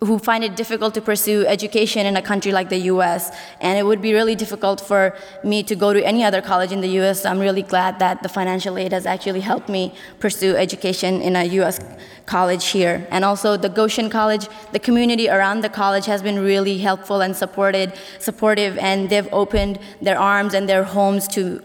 who 0.01 0.19
find 0.19 0.43
it 0.43 0.55
difficult 0.57 0.93
to 0.93 1.01
pursue 1.01 1.45
education 1.47 2.05
in 2.05 2.17
a 2.17 2.21
country 2.21 2.51
like 2.51 2.69
the 2.69 2.81
US. 2.93 3.31
And 3.61 3.79
it 3.79 3.83
would 3.83 4.01
be 4.01 4.13
really 4.13 4.35
difficult 4.35 4.81
for 4.81 5.15
me 5.43 5.63
to 5.63 5.75
go 5.75 5.93
to 5.93 6.05
any 6.05 6.23
other 6.23 6.41
college 6.41 6.71
in 6.73 6.81
the 6.81 6.91
US. 6.99 7.23
So 7.23 7.29
I'm 7.29 7.39
really 7.39 7.63
glad 7.63 7.97
that 7.99 8.21
the 8.21 8.29
financial 8.29 8.77
aid 8.77 8.91
has 8.91 9.05
actually 9.05 9.39
helped 9.39 9.69
me 9.69 9.93
pursue 10.19 10.55
education 10.55 11.21
in 11.21 11.35
a 11.37 11.45
US 11.59 11.79
college 12.25 12.67
here. 12.67 13.07
And 13.09 13.23
also 13.23 13.55
the 13.55 13.69
Goshen 13.69 14.09
College, 14.09 14.47
the 14.73 14.79
community 14.79 15.29
around 15.29 15.61
the 15.61 15.69
college 15.69 16.05
has 16.05 16.21
been 16.21 16.39
really 16.39 16.77
helpful 16.77 17.21
and 17.21 17.35
supported, 17.35 17.93
supportive, 18.19 18.77
and 18.77 19.09
they've 19.09 19.29
opened 19.31 19.79
their 20.01 20.19
arms 20.19 20.53
and 20.53 20.67
their 20.67 20.83
homes 20.83 21.27
to 21.29 21.63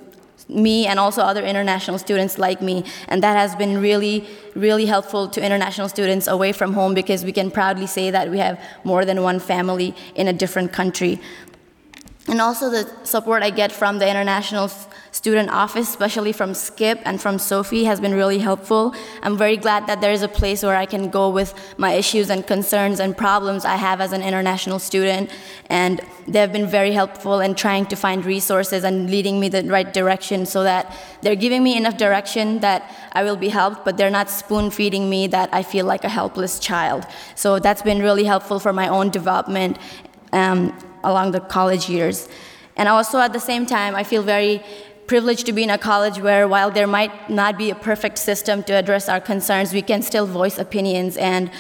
me 0.50 0.86
and 0.86 0.98
also 0.98 1.22
other 1.22 1.44
international 1.44 1.98
students 1.98 2.38
like 2.38 2.60
me. 2.60 2.84
And 3.08 3.22
that 3.22 3.36
has 3.36 3.54
been 3.56 3.80
really, 3.80 4.26
really 4.54 4.86
helpful 4.86 5.28
to 5.28 5.44
international 5.44 5.88
students 5.88 6.26
away 6.26 6.52
from 6.52 6.72
home 6.72 6.94
because 6.94 7.24
we 7.24 7.32
can 7.32 7.50
proudly 7.50 7.86
say 7.86 8.10
that 8.10 8.30
we 8.30 8.38
have 8.38 8.60
more 8.84 9.04
than 9.04 9.22
one 9.22 9.40
family 9.40 9.94
in 10.14 10.28
a 10.28 10.32
different 10.32 10.72
country. 10.72 11.20
And 12.28 12.40
also 12.40 12.70
the 12.70 12.88
support 13.04 13.42
I 13.42 13.50
get 13.50 13.72
from 13.72 13.98
the 13.98 14.08
international 14.08 14.70
student 15.10 15.50
office, 15.50 15.88
especially 15.88 16.32
from 16.32 16.54
Skip 16.54 17.00
and 17.04 17.20
from 17.20 17.38
Sophie, 17.38 17.84
has 17.84 17.98
been 17.98 18.14
really 18.14 18.38
helpful. 18.38 18.94
I'm 19.22 19.36
very 19.36 19.56
glad 19.56 19.86
that 19.86 20.00
there 20.00 20.12
is 20.12 20.22
a 20.22 20.28
place 20.28 20.62
where 20.62 20.76
I 20.76 20.86
can 20.86 21.08
go 21.10 21.30
with 21.30 21.54
my 21.78 21.94
issues 21.94 22.30
and 22.30 22.46
concerns 22.46 23.00
and 23.00 23.16
problems 23.16 23.64
I 23.64 23.76
have 23.76 24.00
as 24.00 24.12
an 24.12 24.22
international 24.22 24.78
student. 24.78 25.30
And 25.70 26.02
they've 26.28 26.52
been 26.52 26.66
very 26.66 26.92
helpful 26.92 27.40
in 27.40 27.54
trying 27.54 27.86
to 27.86 27.96
find 27.96 28.24
resources 28.24 28.84
and 28.84 29.10
leading 29.10 29.40
me 29.40 29.48
the 29.48 29.64
right 29.64 29.92
direction 29.92 30.44
so 30.46 30.62
that 30.62 30.94
they're 31.22 31.34
giving 31.34 31.64
me 31.64 31.76
enough 31.76 31.96
direction 31.96 32.60
that 32.60 32.94
I 33.12 33.24
will 33.24 33.36
be 33.36 33.48
helped, 33.48 33.84
but 33.84 33.96
they're 33.96 34.10
not 34.10 34.28
spoon 34.28 34.70
feeding 34.70 35.08
me 35.08 35.26
that 35.28 35.48
I 35.52 35.62
feel 35.62 35.86
like 35.86 36.04
a 36.04 36.08
helpless 36.08 36.58
child. 36.58 37.06
So 37.34 37.58
that's 37.58 37.82
been 37.82 38.00
really 38.00 38.24
helpful 38.24 38.60
for 38.60 38.72
my 38.74 38.88
own 38.88 39.10
development. 39.10 39.78
Um, 40.32 40.72
along 41.04 41.32
the 41.32 41.40
college 41.40 41.88
years. 41.88 42.28
And 42.76 42.88
also 42.88 43.18
at 43.18 43.32
the 43.32 43.40
same 43.40 43.66
time, 43.66 43.94
I 43.94 44.04
feel 44.04 44.22
very 44.22 44.62
privileged 45.06 45.44
to 45.46 45.52
be 45.52 45.64
in 45.64 45.70
a 45.70 45.78
college 45.78 46.18
where 46.20 46.46
while 46.46 46.70
there 46.70 46.86
might 46.86 47.28
not 47.28 47.58
be 47.58 47.70
a 47.70 47.74
perfect 47.74 48.16
system 48.16 48.62
to 48.62 48.72
address 48.72 49.08
our 49.08 49.20
concerns, 49.20 49.72
we 49.72 49.82
can 49.82 50.02
still 50.02 50.26
voice 50.26 50.56
opinions 50.58 51.16
and 51.16 51.50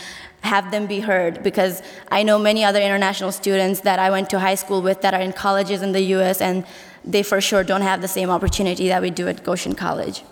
have 0.42 0.70
them 0.70 0.86
be 0.86 1.00
heard 1.00 1.42
because 1.42 1.82
I 2.10 2.22
know 2.22 2.38
many 2.38 2.64
other 2.64 2.80
international 2.80 3.32
students 3.32 3.80
that 3.80 3.98
I 3.98 4.10
went 4.10 4.30
to 4.30 4.38
high 4.38 4.54
school 4.54 4.82
with 4.82 5.00
that 5.02 5.14
are 5.14 5.20
in 5.20 5.32
colleges 5.32 5.82
in 5.82 5.92
the 5.92 6.02
US 6.16 6.40
and 6.40 6.64
they 7.04 7.22
for 7.22 7.40
sure 7.40 7.64
don't 7.64 7.82
have 7.82 8.00
the 8.00 8.08
same 8.08 8.30
opportunity 8.30 8.88
that 8.88 9.02
we 9.02 9.10
do 9.10 9.28
at 9.28 9.42
Goshen 9.44 9.74
College. 9.74 10.22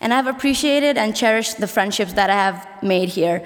And 0.00 0.14
I've 0.14 0.26
appreciated 0.26 0.96
and 0.96 1.14
cherished 1.14 1.58
the 1.58 1.66
friendships 1.66 2.14
that 2.14 2.30
I 2.30 2.34
have 2.34 2.66
made 2.82 3.10
here. 3.10 3.44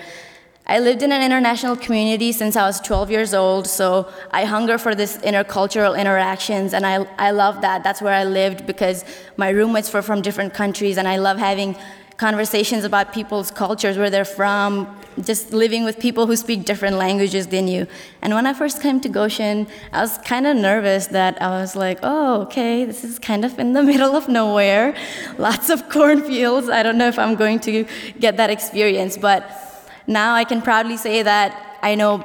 I 0.67 0.79
lived 0.79 1.03
in 1.03 1.13
an 1.13 1.23
international 1.23 1.77
community 1.77 2.33
since 2.33 2.57
I 2.57 2.67
was 2.67 2.81
12 2.81 3.11
years 3.11 3.35
old, 3.35 3.67
so 3.67 4.11
I 4.31 4.47
hunger 4.47 4.79
for 4.79 4.95
this 4.95 5.19
intercultural 5.19 5.99
interactions, 5.99 6.73
and 6.73 6.87
I, 6.87 7.07
I 7.19 7.33
love 7.33 7.61
that. 7.61 7.85
That's 7.85 8.01
where 8.01 8.15
I 8.15 8.25
lived 8.25 8.67
because 8.67 9.05
my 9.37 9.51
roommates 9.51 9.93
were 9.93 10.01
from 10.01 10.23
different 10.23 10.55
countries, 10.55 10.97
and 10.97 11.07
I 11.07 11.19
love 11.19 11.37
having 11.37 11.77
conversations 12.17 12.85
about 12.85 13.13
people's 13.13 13.51
cultures, 13.51 13.99
where 13.99 14.09
they're 14.09 14.25
from, 14.25 14.99
just 15.21 15.53
living 15.53 15.85
with 15.85 15.99
people 15.99 16.27
who 16.27 16.35
speak 16.35 16.65
different 16.65 16.97
languages 16.97 17.49
than 17.49 17.69
you. 17.69 17.87
And 18.23 18.33
when 18.33 18.47
I 18.47 18.55
first 18.55 18.81
came 18.81 19.01
to 19.03 19.09
Goshen, 19.11 19.67
I 19.93 20.01
was 20.01 20.17
kind 20.19 20.47
of 20.47 20.57
nervous 20.57 21.09
that 21.09 21.43
I 21.43 21.61
was 21.61 21.77
like, 21.77 21.99
oh, 22.03 22.41
okay, 22.43 22.87
this 22.87 23.05
is 23.05 23.19
kind 23.19 23.45
of 23.45 23.59
in 23.59 23.75
the 23.75 23.83
middle 23.91 24.17
of 24.17 24.29
nowhere, 24.29 24.97
lots 25.37 25.69
of 25.69 25.91
cornfields. 25.91 26.71
I 26.71 26.83
don't 26.83 26.97
know 26.97 27.09
if 27.09 27.19
I'm 27.19 27.35
going 27.35 27.61
to 27.61 27.85
get 28.19 28.39
that 28.39 28.49
experience, 28.49 29.19
but 29.19 29.74
now 30.07 30.35
I 30.35 30.45
can 30.45 30.63
proudly 30.63 30.97
say 30.97 31.23
that 31.23 31.79
I 31.83 31.95
know 31.95 32.25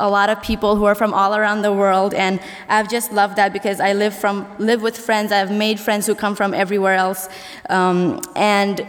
a 0.00 0.08
lot 0.08 0.30
of 0.30 0.42
people 0.42 0.76
who 0.76 0.84
are 0.84 0.94
from 0.94 1.12
all 1.12 1.36
around 1.36 1.62
the 1.62 1.72
world 1.72 2.14
and 2.14 2.40
I've 2.68 2.90
just 2.90 3.12
loved 3.12 3.36
that 3.36 3.52
because 3.52 3.80
I 3.80 3.92
live 3.92 4.14
from 4.14 4.46
live 4.58 4.82
with 4.82 4.96
friends. 4.96 5.30
I've 5.30 5.52
made 5.52 5.78
friends 5.78 6.06
who 6.06 6.14
come 6.14 6.34
from 6.34 6.54
everywhere 6.54 6.94
else. 6.94 7.28
Um, 7.68 8.20
and 8.34 8.86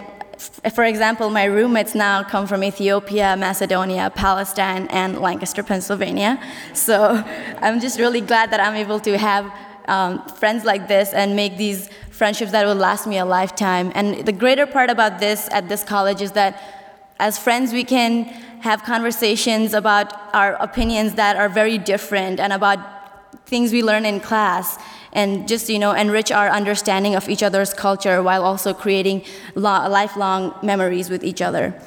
for 0.74 0.86
example 0.86 1.30
my 1.30 1.46
roommates 1.46 1.94
now 1.94 2.24
come 2.24 2.48
from 2.48 2.64
Ethiopia 2.64 3.36
Macedonia 3.38 4.10
Palestine 4.16 4.88
and 4.88 5.20
Lancaster 5.20 5.64
Pennsylvania. 5.64 6.42
So 6.74 7.24
I'm 7.62 7.80
just 7.80 8.00
really 8.00 8.22
glad 8.22 8.52
that 8.52 8.60
I'm 8.60 8.76
able 8.76 9.00
to 9.02 9.18
have 9.18 9.52
um, 9.88 10.26
friends 10.30 10.64
like 10.64 10.88
this 10.88 11.14
and 11.14 11.36
make 11.36 11.58
these 11.58 11.90
friendships 12.10 12.52
that 12.52 12.66
will 12.66 12.76
last 12.76 13.06
me 13.08 13.18
a 13.18 13.26
lifetime. 13.26 13.92
And 13.96 14.26
the 14.26 14.32
greater 14.32 14.66
part 14.66 14.90
about 14.90 15.20
this 15.20 15.50
at 15.52 15.68
this 15.68 15.84
college 15.84 16.22
is 16.22 16.32
that 16.34 16.81
as 17.22 17.38
friends, 17.38 17.72
we 17.72 17.84
can 17.84 18.24
have 18.62 18.84
conversations 18.84 19.74
about 19.76 20.12
our 20.34 20.56
opinions 20.56 21.14
that 21.14 21.36
are 21.38 21.50
very 21.50 21.78
different 21.78 22.40
and 22.40 22.52
about 22.52 22.80
things 23.46 23.72
we 23.72 23.84
learn 23.84 24.06
in 24.06 24.20
class 24.20 24.80
and 25.14 25.48
just 25.48 25.70
you 25.70 25.78
know 25.78 25.92
enrich 25.92 26.32
our 26.32 26.50
understanding 26.50 27.16
of 27.16 27.30
each 27.30 27.44
other's 27.44 27.74
culture 27.74 28.24
while 28.24 28.44
also 28.44 28.74
creating 28.74 29.24
lifelong 29.56 30.56
memories 30.64 31.10
with 31.10 31.24
each 31.24 31.42
other. 31.42 31.80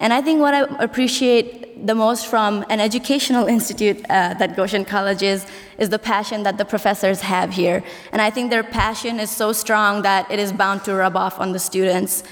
And 0.00 0.12
i 0.12 0.20
think 0.22 0.40
what 0.40 0.54
i 0.54 0.60
appreciate 0.88 1.86
the 1.86 1.94
most 1.94 2.26
from 2.26 2.64
an 2.68 2.78
educational 2.78 3.46
institute 3.56 3.98
uh, 4.08 4.34
that 4.34 4.54
goshen 4.54 4.84
college 4.84 5.22
is 5.22 5.46
is 5.78 5.88
the 5.88 5.98
passion 5.98 6.42
that 6.44 6.56
the 6.58 6.64
professors 6.64 7.20
have 7.22 7.50
here. 7.52 7.82
And 8.12 8.22
i 8.22 8.30
think 8.30 8.50
their 8.50 8.66
passion 8.82 9.18
is 9.18 9.30
so 9.30 9.52
strong 9.52 10.02
that 10.02 10.30
it 10.30 10.38
is 10.38 10.52
bound 10.52 10.84
to 10.84 10.94
rub 10.94 11.16
off 11.16 11.40
on 11.40 11.52
the 11.52 11.58
students 11.58 12.22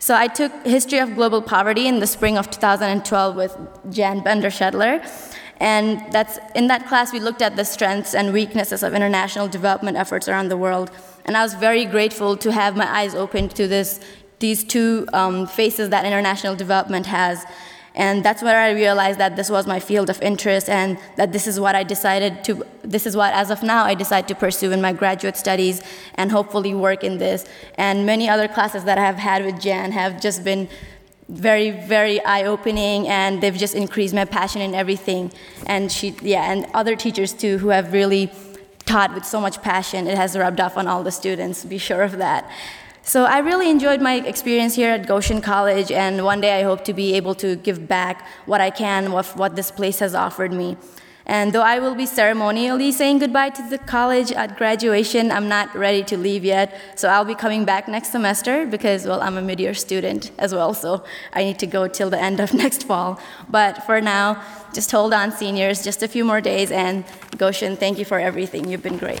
so 0.00 0.14
I 0.16 0.28
took 0.28 0.50
History 0.66 0.98
of 0.98 1.14
Global 1.14 1.42
Poverty 1.42 1.86
in 1.86 2.00
the 2.00 2.06
spring 2.06 2.38
of 2.38 2.50
2012 2.50 3.36
with 3.36 3.54
Jan 3.90 4.20
Bender-Shetler. 4.20 5.06
And 5.58 6.10
that's, 6.10 6.38
in 6.54 6.68
that 6.68 6.86
class, 6.86 7.12
we 7.12 7.20
looked 7.20 7.42
at 7.42 7.54
the 7.54 7.66
strengths 7.66 8.14
and 8.14 8.32
weaknesses 8.32 8.82
of 8.82 8.94
international 8.94 9.46
development 9.46 9.98
efforts 9.98 10.26
around 10.26 10.48
the 10.48 10.56
world. 10.56 10.90
And 11.26 11.36
I 11.36 11.42
was 11.42 11.52
very 11.52 11.84
grateful 11.84 12.34
to 12.38 12.50
have 12.50 12.76
my 12.76 12.90
eyes 12.90 13.14
opened 13.14 13.54
to 13.56 13.68
this, 13.68 14.00
these 14.38 14.64
two 14.64 15.06
um, 15.12 15.46
faces 15.46 15.90
that 15.90 16.06
international 16.06 16.56
development 16.56 17.04
has. 17.04 17.44
And 17.94 18.24
that's 18.24 18.42
where 18.42 18.58
I 18.58 18.70
realized 18.70 19.18
that 19.18 19.34
this 19.36 19.50
was 19.50 19.66
my 19.66 19.80
field 19.80 20.10
of 20.10 20.22
interest 20.22 20.68
and 20.68 20.98
that 21.16 21.32
this 21.32 21.46
is 21.46 21.58
what 21.58 21.74
I 21.74 21.82
decided 21.82 22.44
to, 22.44 22.64
this 22.82 23.04
is 23.04 23.16
what, 23.16 23.34
as 23.34 23.50
of 23.50 23.62
now, 23.62 23.84
I 23.84 23.94
decide 23.94 24.28
to 24.28 24.34
pursue 24.34 24.70
in 24.70 24.80
my 24.80 24.92
graduate 24.92 25.36
studies 25.36 25.82
and 26.14 26.30
hopefully 26.30 26.72
work 26.72 27.02
in 27.02 27.18
this. 27.18 27.46
And 27.74 28.06
many 28.06 28.28
other 28.28 28.46
classes 28.46 28.84
that 28.84 28.96
I 28.96 29.04
have 29.04 29.16
had 29.16 29.44
with 29.44 29.60
Jan 29.60 29.90
have 29.92 30.20
just 30.20 30.44
been 30.44 30.68
very, 31.28 31.70
very 31.70 32.22
eye 32.24 32.44
opening 32.44 33.08
and 33.08 33.40
they've 33.40 33.56
just 33.56 33.74
increased 33.74 34.14
my 34.14 34.24
passion 34.24 34.62
in 34.62 34.74
everything. 34.74 35.32
And 35.66 35.90
she, 35.90 36.14
yeah, 36.22 36.50
and 36.50 36.66
other 36.74 36.94
teachers 36.94 37.32
too 37.32 37.58
who 37.58 37.68
have 37.68 37.92
really 37.92 38.30
taught 38.86 39.14
with 39.14 39.24
so 39.24 39.40
much 39.40 39.62
passion. 39.62 40.06
It 40.06 40.16
has 40.16 40.36
rubbed 40.36 40.60
off 40.60 40.76
on 40.76 40.86
all 40.86 41.02
the 41.02 41.12
students, 41.12 41.64
be 41.64 41.78
sure 41.78 42.02
of 42.02 42.18
that. 42.18 42.50
So 43.02 43.24
I 43.24 43.38
really 43.38 43.70
enjoyed 43.70 44.00
my 44.00 44.16
experience 44.16 44.74
here 44.74 44.90
at 44.90 45.06
Goshen 45.06 45.40
College, 45.40 45.90
and 45.90 46.24
one 46.24 46.40
day 46.40 46.60
I 46.60 46.62
hope 46.62 46.84
to 46.84 46.92
be 46.92 47.14
able 47.14 47.34
to 47.36 47.56
give 47.56 47.88
back 47.88 48.26
what 48.46 48.60
I 48.60 48.70
can 48.70 49.12
with 49.12 49.36
what 49.36 49.56
this 49.56 49.70
place 49.70 49.98
has 49.98 50.14
offered 50.14 50.52
me. 50.52 50.76
And 51.26 51.52
though 51.52 51.62
I 51.62 51.78
will 51.78 51.94
be 51.94 52.06
ceremonially 52.06 52.90
saying 52.90 53.20
goodbye 53.20 53.50
to 53.50 53.68
the 53.68 53.78
college 53.78 54.32
at 54.32 54.56
graduation, 54.56 55.30
I'm 55.30 55.48
not 55.48 55.72
ready 55.76 56.02
to 56.04 56.16
leave 56.16 56.44
yet. 56.44 56.76
So 56.96 57.08
I'll 57.08 57.24
be 57.24 57.36
coming 57.36 57.64
back 57.64 57.86
next 57.86 58.10
semester 58.10 58.66
because, 58.66 59.06
well, 59.06 59.20
I'm 59.22 59.36
a 59.36 59.42
mid-year 59.42 59.74
student 59.74 60.32
as 60.38 60.52
well, 60.52 60.74
so 60.74 61.04
I 61.32 61.44
need 61.44 61.58
to 61.60 61.66
go 61.66 61.86
till 61.86 62.10
the 62.10 62.20
end 62.20 62.40
of 62.40 62.52
next 62.64 62.84
fall. 62.84 63.20
But 63.48 63.84
for 63.84 64.00
now, 64.00 64.42
just 64.74 64.90
hold 64.90 65.14
on, 65.14 65.30
seniors, 65.30 65.84
just 65.84 66.02
a 66.02 66.08
few 66.08 66.24
more 66.24 66.40
days, 66.40 66.70
and 66.72 67.04
Goshen, 67.38 67.76
thank 67.76 67.98
you 67.98 68.04
for 68.04 68.18
everything. 68.18 68.68
You've 68.68 68.82
been 68.82 68.98
great. 68.98 69.20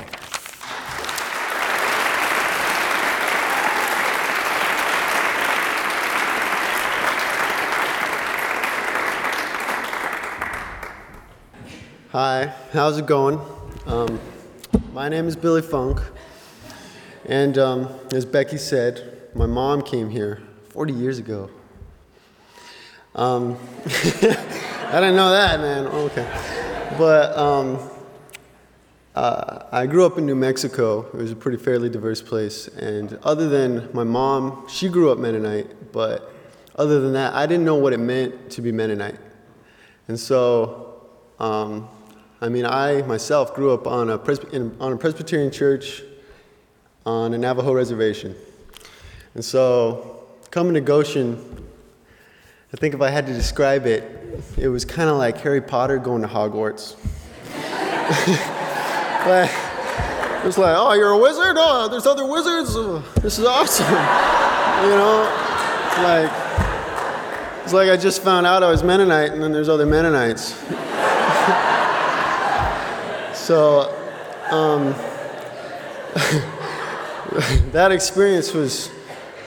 Hi, 12.12 12.52
how's 12.72 12.98
it 12.98 13.06
going? 13.06 13.40
Um, 13.86 14.18
my 14.92 15.08
name 15.08 15.28
is 15.28 15.36
Billy 15.36 15.62
Funk, 15.62 16.00
and 17.24 17.56
um, 17.56 17.88
as 18.12 18.24
Becky 18.24 18.58
said, 18.58 19.28
my 19.32 19.46
mom 19.46 19.80
came 19.80 20.10
here 20.10 20.42
40 20.70 20.92
years 20.92 21.20
ago. 21.20 21.48
Um, 23.14 23.56
I 23.86 24.94
didn't 24.94 25.14
know 25.14 25.30
that, 25.30 25.60
man. 25.60 25.86
Oh, 25.88 26.06
okay. 26.06 26.26
But 26.98 27.38
um, 27.38 27.78
uh, 29.14 29.66
I 29.70 29.86
grew 29.86 30.04
up 30.04 30.18
in 30.18 30.26
New 30.26 30.34
Mexico. 30.34 31.06
It 31.14 31.14
was 31.14 31.30
a 31.30 31.36
pretty 31.36 31.58
fairly 31.58 31.88
diverse 31.88 32.20
place. 32.20 32.66
And 32.66 33.20
other 33.22 33.48
than 33.48 33.88
my 33.92 34.02
mom, 34.02 34.66
she 34.68 34.88
grew 34.88 35.12
up 35.12 35.18
Mennonite, 35.18 35.92
but 35.92 36.34
other 36.74 36.98
than 36.98 37.12
that, 37.12 37.34
I 37.34 37.46
didn't 37.46 37.64
know 37.64 37.76
what 37.76 37.92
it 37.92 38.00
meant 38.00 38.50
to 38.50 38.62
be 38.62 38.72
Mennonite. 38.72 39.20
And 40.08 40.18
so, 40.18 41.04
um, 41.38 41.88
I 42.42 42.48
mean, 42.48 42.64
I 42.64 43.02
myself 43.02 43.54
grew 43.54 43.74
up 43.74 43.86
on 43.86 44.08
a, 44.08 44.16
Presby- 44.16 44.56
on 44.56 44.92
a 44.92 44.96
Presbyterian 44.96 45.50
church 45.50 46.02
on 47.04 47.34
a 47.34 47.38
Navajo 47.38 47.72
reservation. 47.72 48.34
And 49.34 49.44
so, 49.44 50.26
coming 50.50 50.72
to 50.74 50.80
Goshen, 50.80 51.66
I 52.72 52.76
think 52.78 52.94
if 52.94 53.02
I 53.02 53.10
had 53.10 53.26
to 53.26 53.34
describe 53.34 53.84
it, 53.84 54.42
it 54.56 54.68
was 54.68 54.86
kind 54.86 55.10
of 55.10 55.16
like 55.16 55.36
Harry 55.38 55.60
Potter 55.60 55.98
going 55.98 56.22
to 56.22 56.28
Hogwarts. 56.28 56.96
but 59.24 59.50
it 60.40 60.46
was 60.46 60.56
like, 60.56 60.74
oh, 60.78 60.94
you're 60.94 61.10
a 61.10 61.18
wizard? 61.18 61.56
Oh, 61.58 61.88
there's 61.88 62.06
other 62.06 62.24
wizards? 62.24 62.70
Oh, 62.74 63.04
this 63.16 63.38
is 63.38 63.44
awesome. 63.44 63.84
you 63.86 64.90
know? 64.96 65.28
Like, 65.98 66.30
it's 67.64 67.74
like 67.74 67.90
I 67.90 67.98
just 67.98 68.22
found 68.22 68.46
out 68.46 68.62
I 68.62 68.70
was 68.70 68.82
Mennonite 68.82 69.32
and 69.32 69.42
then 69.42 69.52
there's 69.52 69.68
other 69.68 69.84
Mennonites. 69.84 70.54
So, 73.40 73.88
um, 74.50 74.92
that 77.72 77.90
experience 77.90 78.52
was 78.52 78.90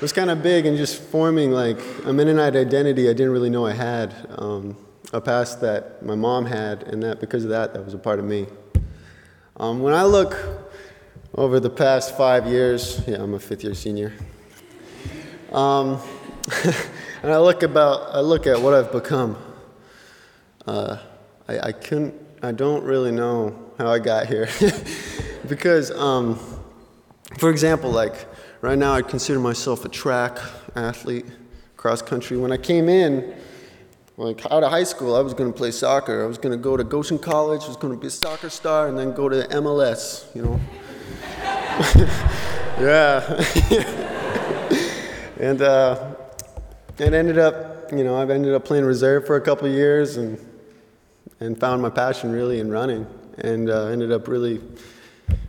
was 0.02 0.12
kind 0.12 0.32
of 0.32 0.42
big 0.42 0.66
in 0.66 0.76
just 0.76 1.00
forming 1.00 1.52
like 1.52 1.78
a 2.04 2.12
Mennonite 2.12 2.56
identity 2.56 3.08
I 3.08 3.14
didn't 3.14 3.32
really 3.32 3.52
know 3.52 3.68
I 3.68 3.74
had, 3.74 4.14
um, 4.32 4.76
a 5.14 5.22
past 5.22 5.62
that 5.62 6.04
my 6.04 6.16
mom 6.16 6.46
had, 6.46 6.84
and 6.84 7.04
that 7.04 7.22
because 7.22 7.44
of 7.44 7.52
that, 7.52 7.74
that 7.76 7.86
was 7.86 7.94
a 7.94 8.00
part 8.00 8.18
of 8.18 8.26
me. 8.26 8.48
Um, 9.58 9.80
when 9.80 9.94
I 9.94 10.04
look 10.04 10.36
over 11.36 11.60
the 11.60 11.70
past 11.70 12.18
five 12.18 12.48
years, 12.48 13.00
yeah, 13.08 13.22
I'm 13.22 13.36
a 13.36 13.40
fifth 13.40 13.64
year 13.64 13.76
senior, 13.76 14.12
um, 15.52 16.02
and 17.22 17.32
I 17.32 17.38
look 17.38 17.62
about, 17.62 18.14
I 18.14 18.22
look 18.22 18.48
at 18.48 18.60
what 18.60 18.74
I've 18.74 18.92
become. 18.92 19.38
Uh, 20.66 20.98
I, 21.48 21.60
I 21.60 21.72
couldn't, 21.72 22.16
I 22.42 22.52
don't 22.52 22.84
really 22.84 23.12
know 23.12 23.63
how 23.78 23.90
I 23.90 24.00
got 24.00 24.28
here. 24.28 24.48
because, 25.48 25.92
um, 25.92 26.40
for 27.40 27.50
example, 27.50 27.92
like 27.92 28.28
right 28.62 28.78
now, 28.78 28.94
I 28.94 29.02
consider 29.02 29.40
myself 29.40 29.86
a 29.86 29.90
track 29.90 30.38
athlete, 30.76 31.26
cross 31.78 32.02
country. 32.02 32.38
When 32.38 32.52
I 32.52 32.58
came 32.58 32.90
in, 32.90 33.34
like 34.18 34.46
out 34.52 34.64
of 34.64 34.72
high 34.72 34.84
school, 34.84 35.16
I 35.16 35.22
was 35.22 35.34
going 35.34 35.52
to 35.52 35.58
play 35.58 35.72
soccer. 35.72 36.24
I 36.24 36.28
was 36.28 36.38
going 36.38 36.52
to 36.52 36.62
go 36.62 36.78
to 36.78 36.84
Goshen 36.84 37.18
College. 37.18 37.64
I 37.64 37.68
was 37.68 37.78
going 37.78 37.94
to 37.94 38.00
be 38.00 38.08
a 38.08 38.12
soccer 38.12 38.50
star, 38.50 38.88
and 38.88 38.98
then 38.98 39.14
go 39.14 39.30
to 39.30 39.48
MLS. 39.50 40.34
You 40.36 40.44
know. 40.44 40.60
yeah. 42.80 43.22
and 45.40 45.62
uh, 45.62 46.16
ended 47.00 47.40
up, 47.40 47.92
you 47.92 48.04
know, 48.04 48.16
I've 48.16 48.30
ended 48.30 48.54
up 48.54 48.66
playing 48.66 48.86
reserve 48.86 49.26
for 49.26 49.36
a 49.36 49.42
couple 49.42 49.68
years, 49.68 50.18
and 50.18 50.38
and 51.40 51.60
found 51.60 51.82
my 51.82 51.90
passion 51.90 52.32
really 52.32 52.60
in 52.60 52.70
running 52.72 53.08
and 53.38 53.70
uh, 53.70 53.88
ended 53.88 54.12
up 54.12 54.28
really 54.28 54.62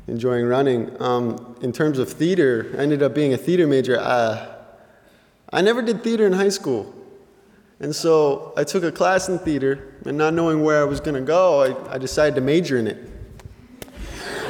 enjoying 0.07 0.47
running. 0.47 1.01
Um, 1.01 1.57
in 1.61 1.73
terms 1.73 1.99
of 1.99 2.13
theater, 2.13 2.75
I 2.79 2.83
ended 2.83 3.03
up 3.03 3.15
being 3.15 3.33
a 3.33 3.39
theater 3.39 3.67
major. 3.67 3.99
Uh, 3.99 4.55
I 5.53 5.61
never 5.61 5.83
did 5.83 6.03
theater 6.03 6.27
in 6.27 6.33
high 6.33 6.49
school. 6.49 6.95
And 7.81 7.95
so 7.95 8.53
I 8.57 8.65
took 8.65 8.85
a 8.85 8.93
class 8.93 9.29
in 9.29 9.39
theater, 9.39 9.95
and 10.05 10.17
not 10.17 10.33
knowing 10.33 10.63
where 10.63 10.81
I 10.81 10.85
was 10.85 11.01
going 11.01 11.17
to 11.17 11.21
go, 11.21 11.63
I, 11.63 11.95
I 11.95 11.99
decided 11.99 12.37
to 12.37 12.41
major 12.41 12.79
in 12.79 12.87
it. 12.87 13.11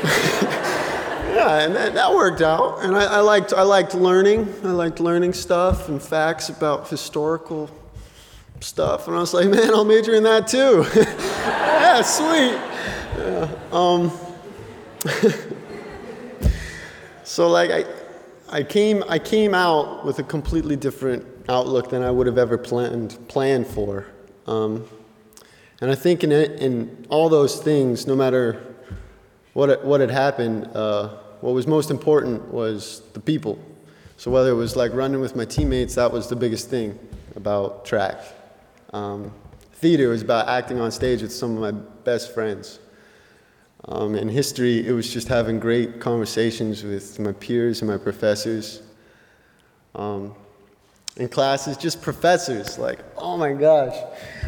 yeah, 0.05 1.61
and 1.61 1.75
that, 1.75 1.95
that 1.95 2.13
worked 2.13 2.43
out. 2.43 2.85
And 2.85 2.95
I, 2.95 3.05
I, 3.05 3.21
liked, 3.21 3.53
I 3.53 3.63
liked 3.63 3.95
learning. 3.95 4.53
I 4.63 4.69
liked 4.69 5.01
learning 5.01 5.33
stuff 5.33 5.89
and 5.89 6.01
facts 6.03 6.49
about 6.49 6.89
historical 6.89 7.71
stuff. 8.61 9.09
And 9.09 9.17
I 9.17 9.21
was 9.21 9.33
like, 9.33 9.49
man, 9.49 9.71
I'll 9.71 9.85
major 9.85 10.15
in 10.15 10.23
that 10.25 10.47
too. 10.47 10.85
yeah, 10.97 12.03
sweet. 12.03 12.74
Yeah, 13.17 13.49
um, 13.71 14.11
so 17.25 17.49
like 17.49 17.71
I, 17.71 17.85
I 18.49 18.63
came, 18.65 19.05
I 19.09 19.21
came 19.21 19.55
out 19.55 20.05
with 20.05 20.19
a 20.19 20.25
completely 20.25 20.75
different 20.75 21.25
outlook 21.49 21.91
than 21.91 22.03
I 22.03 22.11
would 22.11 22.27
have 22.27 22.39
ever 22.39 22.59
planned, 22.59 23.17
planned 23.29 23.69
for. 23.69 24.07
Um, 24.49 24.89
and 25.81 25.93
I 25.93 25.95
think 25.95 26.25
in, 26.25 26.33
in 26.33 27.07
all 27.09 27.29
those 27.29 27.61
things, 27.61 28.07
no 28.07 28.17
matter 28.17 28.75
what, 29.53 29.85
what 29.85 30.01
had 30.01 30.11
happened, 30.11 30.69
uh, 30.75 31.09
what 31.41 31.53
was 31.53 31.69
most 31.69 31.91
important 31.91 32.53
was 32.53 33.03
the 33.13 33.21
people. 33.21 33.59
So 34.17 34.31
whether 34.31 34.51
it 34.51 34.55
was 34.55 34.75
like 34.75 34.93
running 34.93 35.21
with 35.21 35.37
my 35.37 35.45
teammates, 35.45 35.95
that 35.95 36.11
was 36.11 36.29
the 36.29 36.37
biggest 36.37 36.69
thing 36.69 36.99
about 37.37 37.85
track. 37.85 38.17
Um, 38.93 39.33
theater 39.75 40.09
was 40.09 40.23
about 40.23 40.49
acting 40.49 40.81
on 40.81 40.91
stage 40.91 41.23
with 41.23 41.33
some 41.33 41.57
of 41.57 41.61
my 41.61 41.81
best 42.05 42.35
friends. 42.35 42.81
Um, 43.87 44.15
in 44.15 44.29
history, 44.29 44.87
it 44.87 44.93
was 44.93 45.13
just 45.13 45.29
having 45.29 45.61
great 45.61 46.01
conversations 46.01 46.83
with 46.83 47.19
my 47.19 47.33
peers 47.33 47.83
and 47.83 47.91
my 47.91 47.99
professors. 47.99 48.81
Um, 49.95 50.35
in 51.17 51.29
classes, 51.29 51.77
just 51.77 52.01
professors, 52.01 52.79
like, 52.79 52.99
oh 53.19 53.37
my 53.37 53.53
gosh. 53.53 53.95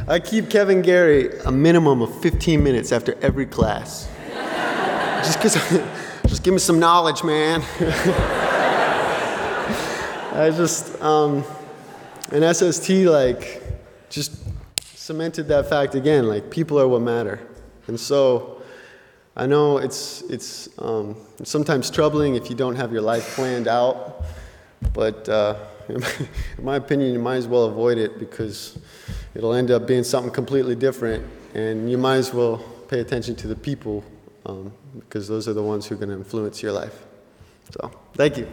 I 0.09 0.19
keep 0.21 0.49
Kevin 0.49 0.81
Gary 0.81 1.39
a 1.41 1.53
minimum 1.53 2.01
of 2.03 2.21
15 2.23 2.63
minutes 2.63 2.93
after 2.93 3.15
every 3.21 3.47
class. 3.47 4.09
just 5.23 5.39
because, 5.39 5.55
just 6.27 6.43
give 6.43 6.55
me 6.55 6.59
some 6.59 6.81
knowledge, 6.81 7.23
man. 7.23 7.63
I 10.33 10.51
just, 10.57 11.01
um, 11.03 11.45
in 12.33 12.55
SST, 12.55 12.89
like, 13.05 13.63
just 14.09 14.39
cemented 14.81 15.47
that 15.49 15.69
fact 15.69 15.95
again, 15.95 16.27
like, 16.27 16.51
people 16.51 16.81
are 16.81 16.89
what 16.89 17.03
matter. 17.03 17.39
And 17.87 18.01
so, 18.01 18.56
I 19.39 19.45
know 19.45 19.77
it's, 19.77 20.23
it's 20.23 20.71
um, 20.79 21.15
sometimes 21.45 21.91
troubling 21.91 22.37
if 22.37 22.49
you 22.49 22.57
don't 22.57 22.77
have 22.77 22.91
your 22.91 23.03
life 23.03 23.35
planned 23.35 23.69
out, 23.69 24.25
but 24.95 25.29
uh, 25.29 25.57
in, 25.91 26.01
my, 26.01 26.13
in 26.57 26.65
my 26.65 26.77
opinion, 26.77 27.13
you 27.13 27.19
might 27.19 27.37
as 27.37 27.47
well 27.47 27.65
avoid 27.65 27.99
it 27.99 28.19
because 28.19 28.79
it'll 29.35 29.53
end 29.53 29.71
up 29.71 29.87
being 29.87 30.05
something 30.05 30.33
completely 30.33 30.75
different, 30.75 31.23
and 31.53 31.91
you 31.91 31.99
might 31.99 32.17
as 32.17 32.33
well 32.33 32.59
pay 32.89 33.01
attention 33.01 33.37
to 33.37 33.47
the 33.47 33.57
people 33.57 34.03
um, 34.47 34.73
because 34.99 35.29
those 35.29 35.49
are 35.49 35.53
the 35.53 35.63
ones 35.63 35.87
who 35.87 35.97
are 35.97 35.99
going 35.99 36.09
to 36.09 36.15
influence 36.15 36.63
your 36.63 36.73
life. 36.73 37.05
So, 37.73 37.91
thank 38.15 38.39
you. 38.39 38.49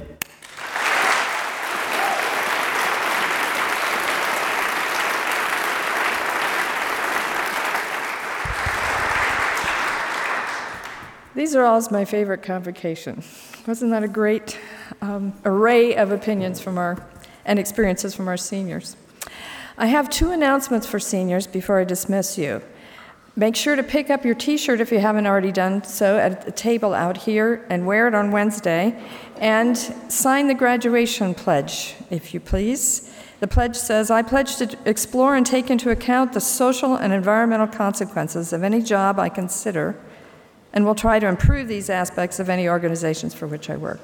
These 11.35 11.55
are 11.55 11.63
all 11.63 11.81
my 11.89 12.05
favorite 12.05 12.43
convocation. 12.43 13.23
Wasn't 13.65 13.89
that 13.89 14.03
a 14.03 14.07
great 14.07 14.59
um, 15.01 15.33
array 15.45 15.95
of 15.95 16.11
opinions 16.11 16.61
from 16.61 16.77
our 16.77 17.03
and 17.43 17.57
experiences 17.57 18.13
from 18.13 18.27
our 18.27 18.37
seniors? 18.37 18.95
I 19.75 19.87
have 19.87 20.11
two 20.11 20.29
announcements 20.29 20.85
for 20.85 20.99
seniors 20.99 21.47
before 21.47 21.79
I 21.79 21.85
dismiss 21.85 22.37
you. 22.37 22.61
Make 23.35 23.55
sure 23.55 23.75
to 23.75 23.81
pick 23.81 24.11
up 24.11 24.23
your 24.23 24.35
t 24.35 24.57
shirt 24.57 24.79
if 24.79 24.91
you 24.91 24.99
haven't 24.99 25.25
already 25.25 25.51
done 25.51 25.83
so 25.83 26.19
at 26.19 26.45
the 26.45 26.51
table 26.51 26.93
out 26.93 27.17
here 27.17 27.65
and 27.67 27.87
wear 27.87 28.07
it 28.07 28.13
on 28.13 28.29
Wednesday. 28.29 28.95
And 29.37 29.75
sign 29.75 30.45
the 30.45 30.53
graduation 30.53 31.33
pledge, 31.33 31.95
if 32.11 32.35
you 32.35 32.39
please. 32.39 33.11
The 33.39 33.47
pledge 33.47 33.75
says 33.75 34.11
I 34.11 34.21
pledge 34.21 34.57
to 34.57 34.77
explore 34.85 35.35
and 35.35 35.47
take 35.47 35.71
into 35.71 35.89
account 35.89 36.33
the 36.33 36.39
social 36.39 36.95
and 36.95 37.11
environmental 37.11 37.65
consequences 37.65 38.53
of 38.53 38.61
any 38.61 38.83
job 38.83 39.17
I 39.17 39.29
consider 39.29 39.99
and 40.73 40.85
will 40.85 40.95
try 40.95 41.19
to 41.19 41.27
improve 41.27 41.67
these 41.67 41.89
aspects 41.89 42.39
of 42.39 42.49
any 42.49 42.67
organizations 42.67 43.33
for 43.33 43.47
which 43.47 43.69
I 43.69 43.77
work. 43.77 44.01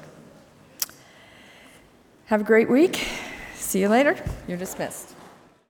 Have 2.26 2.40
a 2.40 2.44
great 2.44 2.70
week. 2.70 3.08
See 3.54 3.80
you 3.80 3.88
later. 3.88 4.16
You're 4.46 4.56
dismissed. 4.56 5.14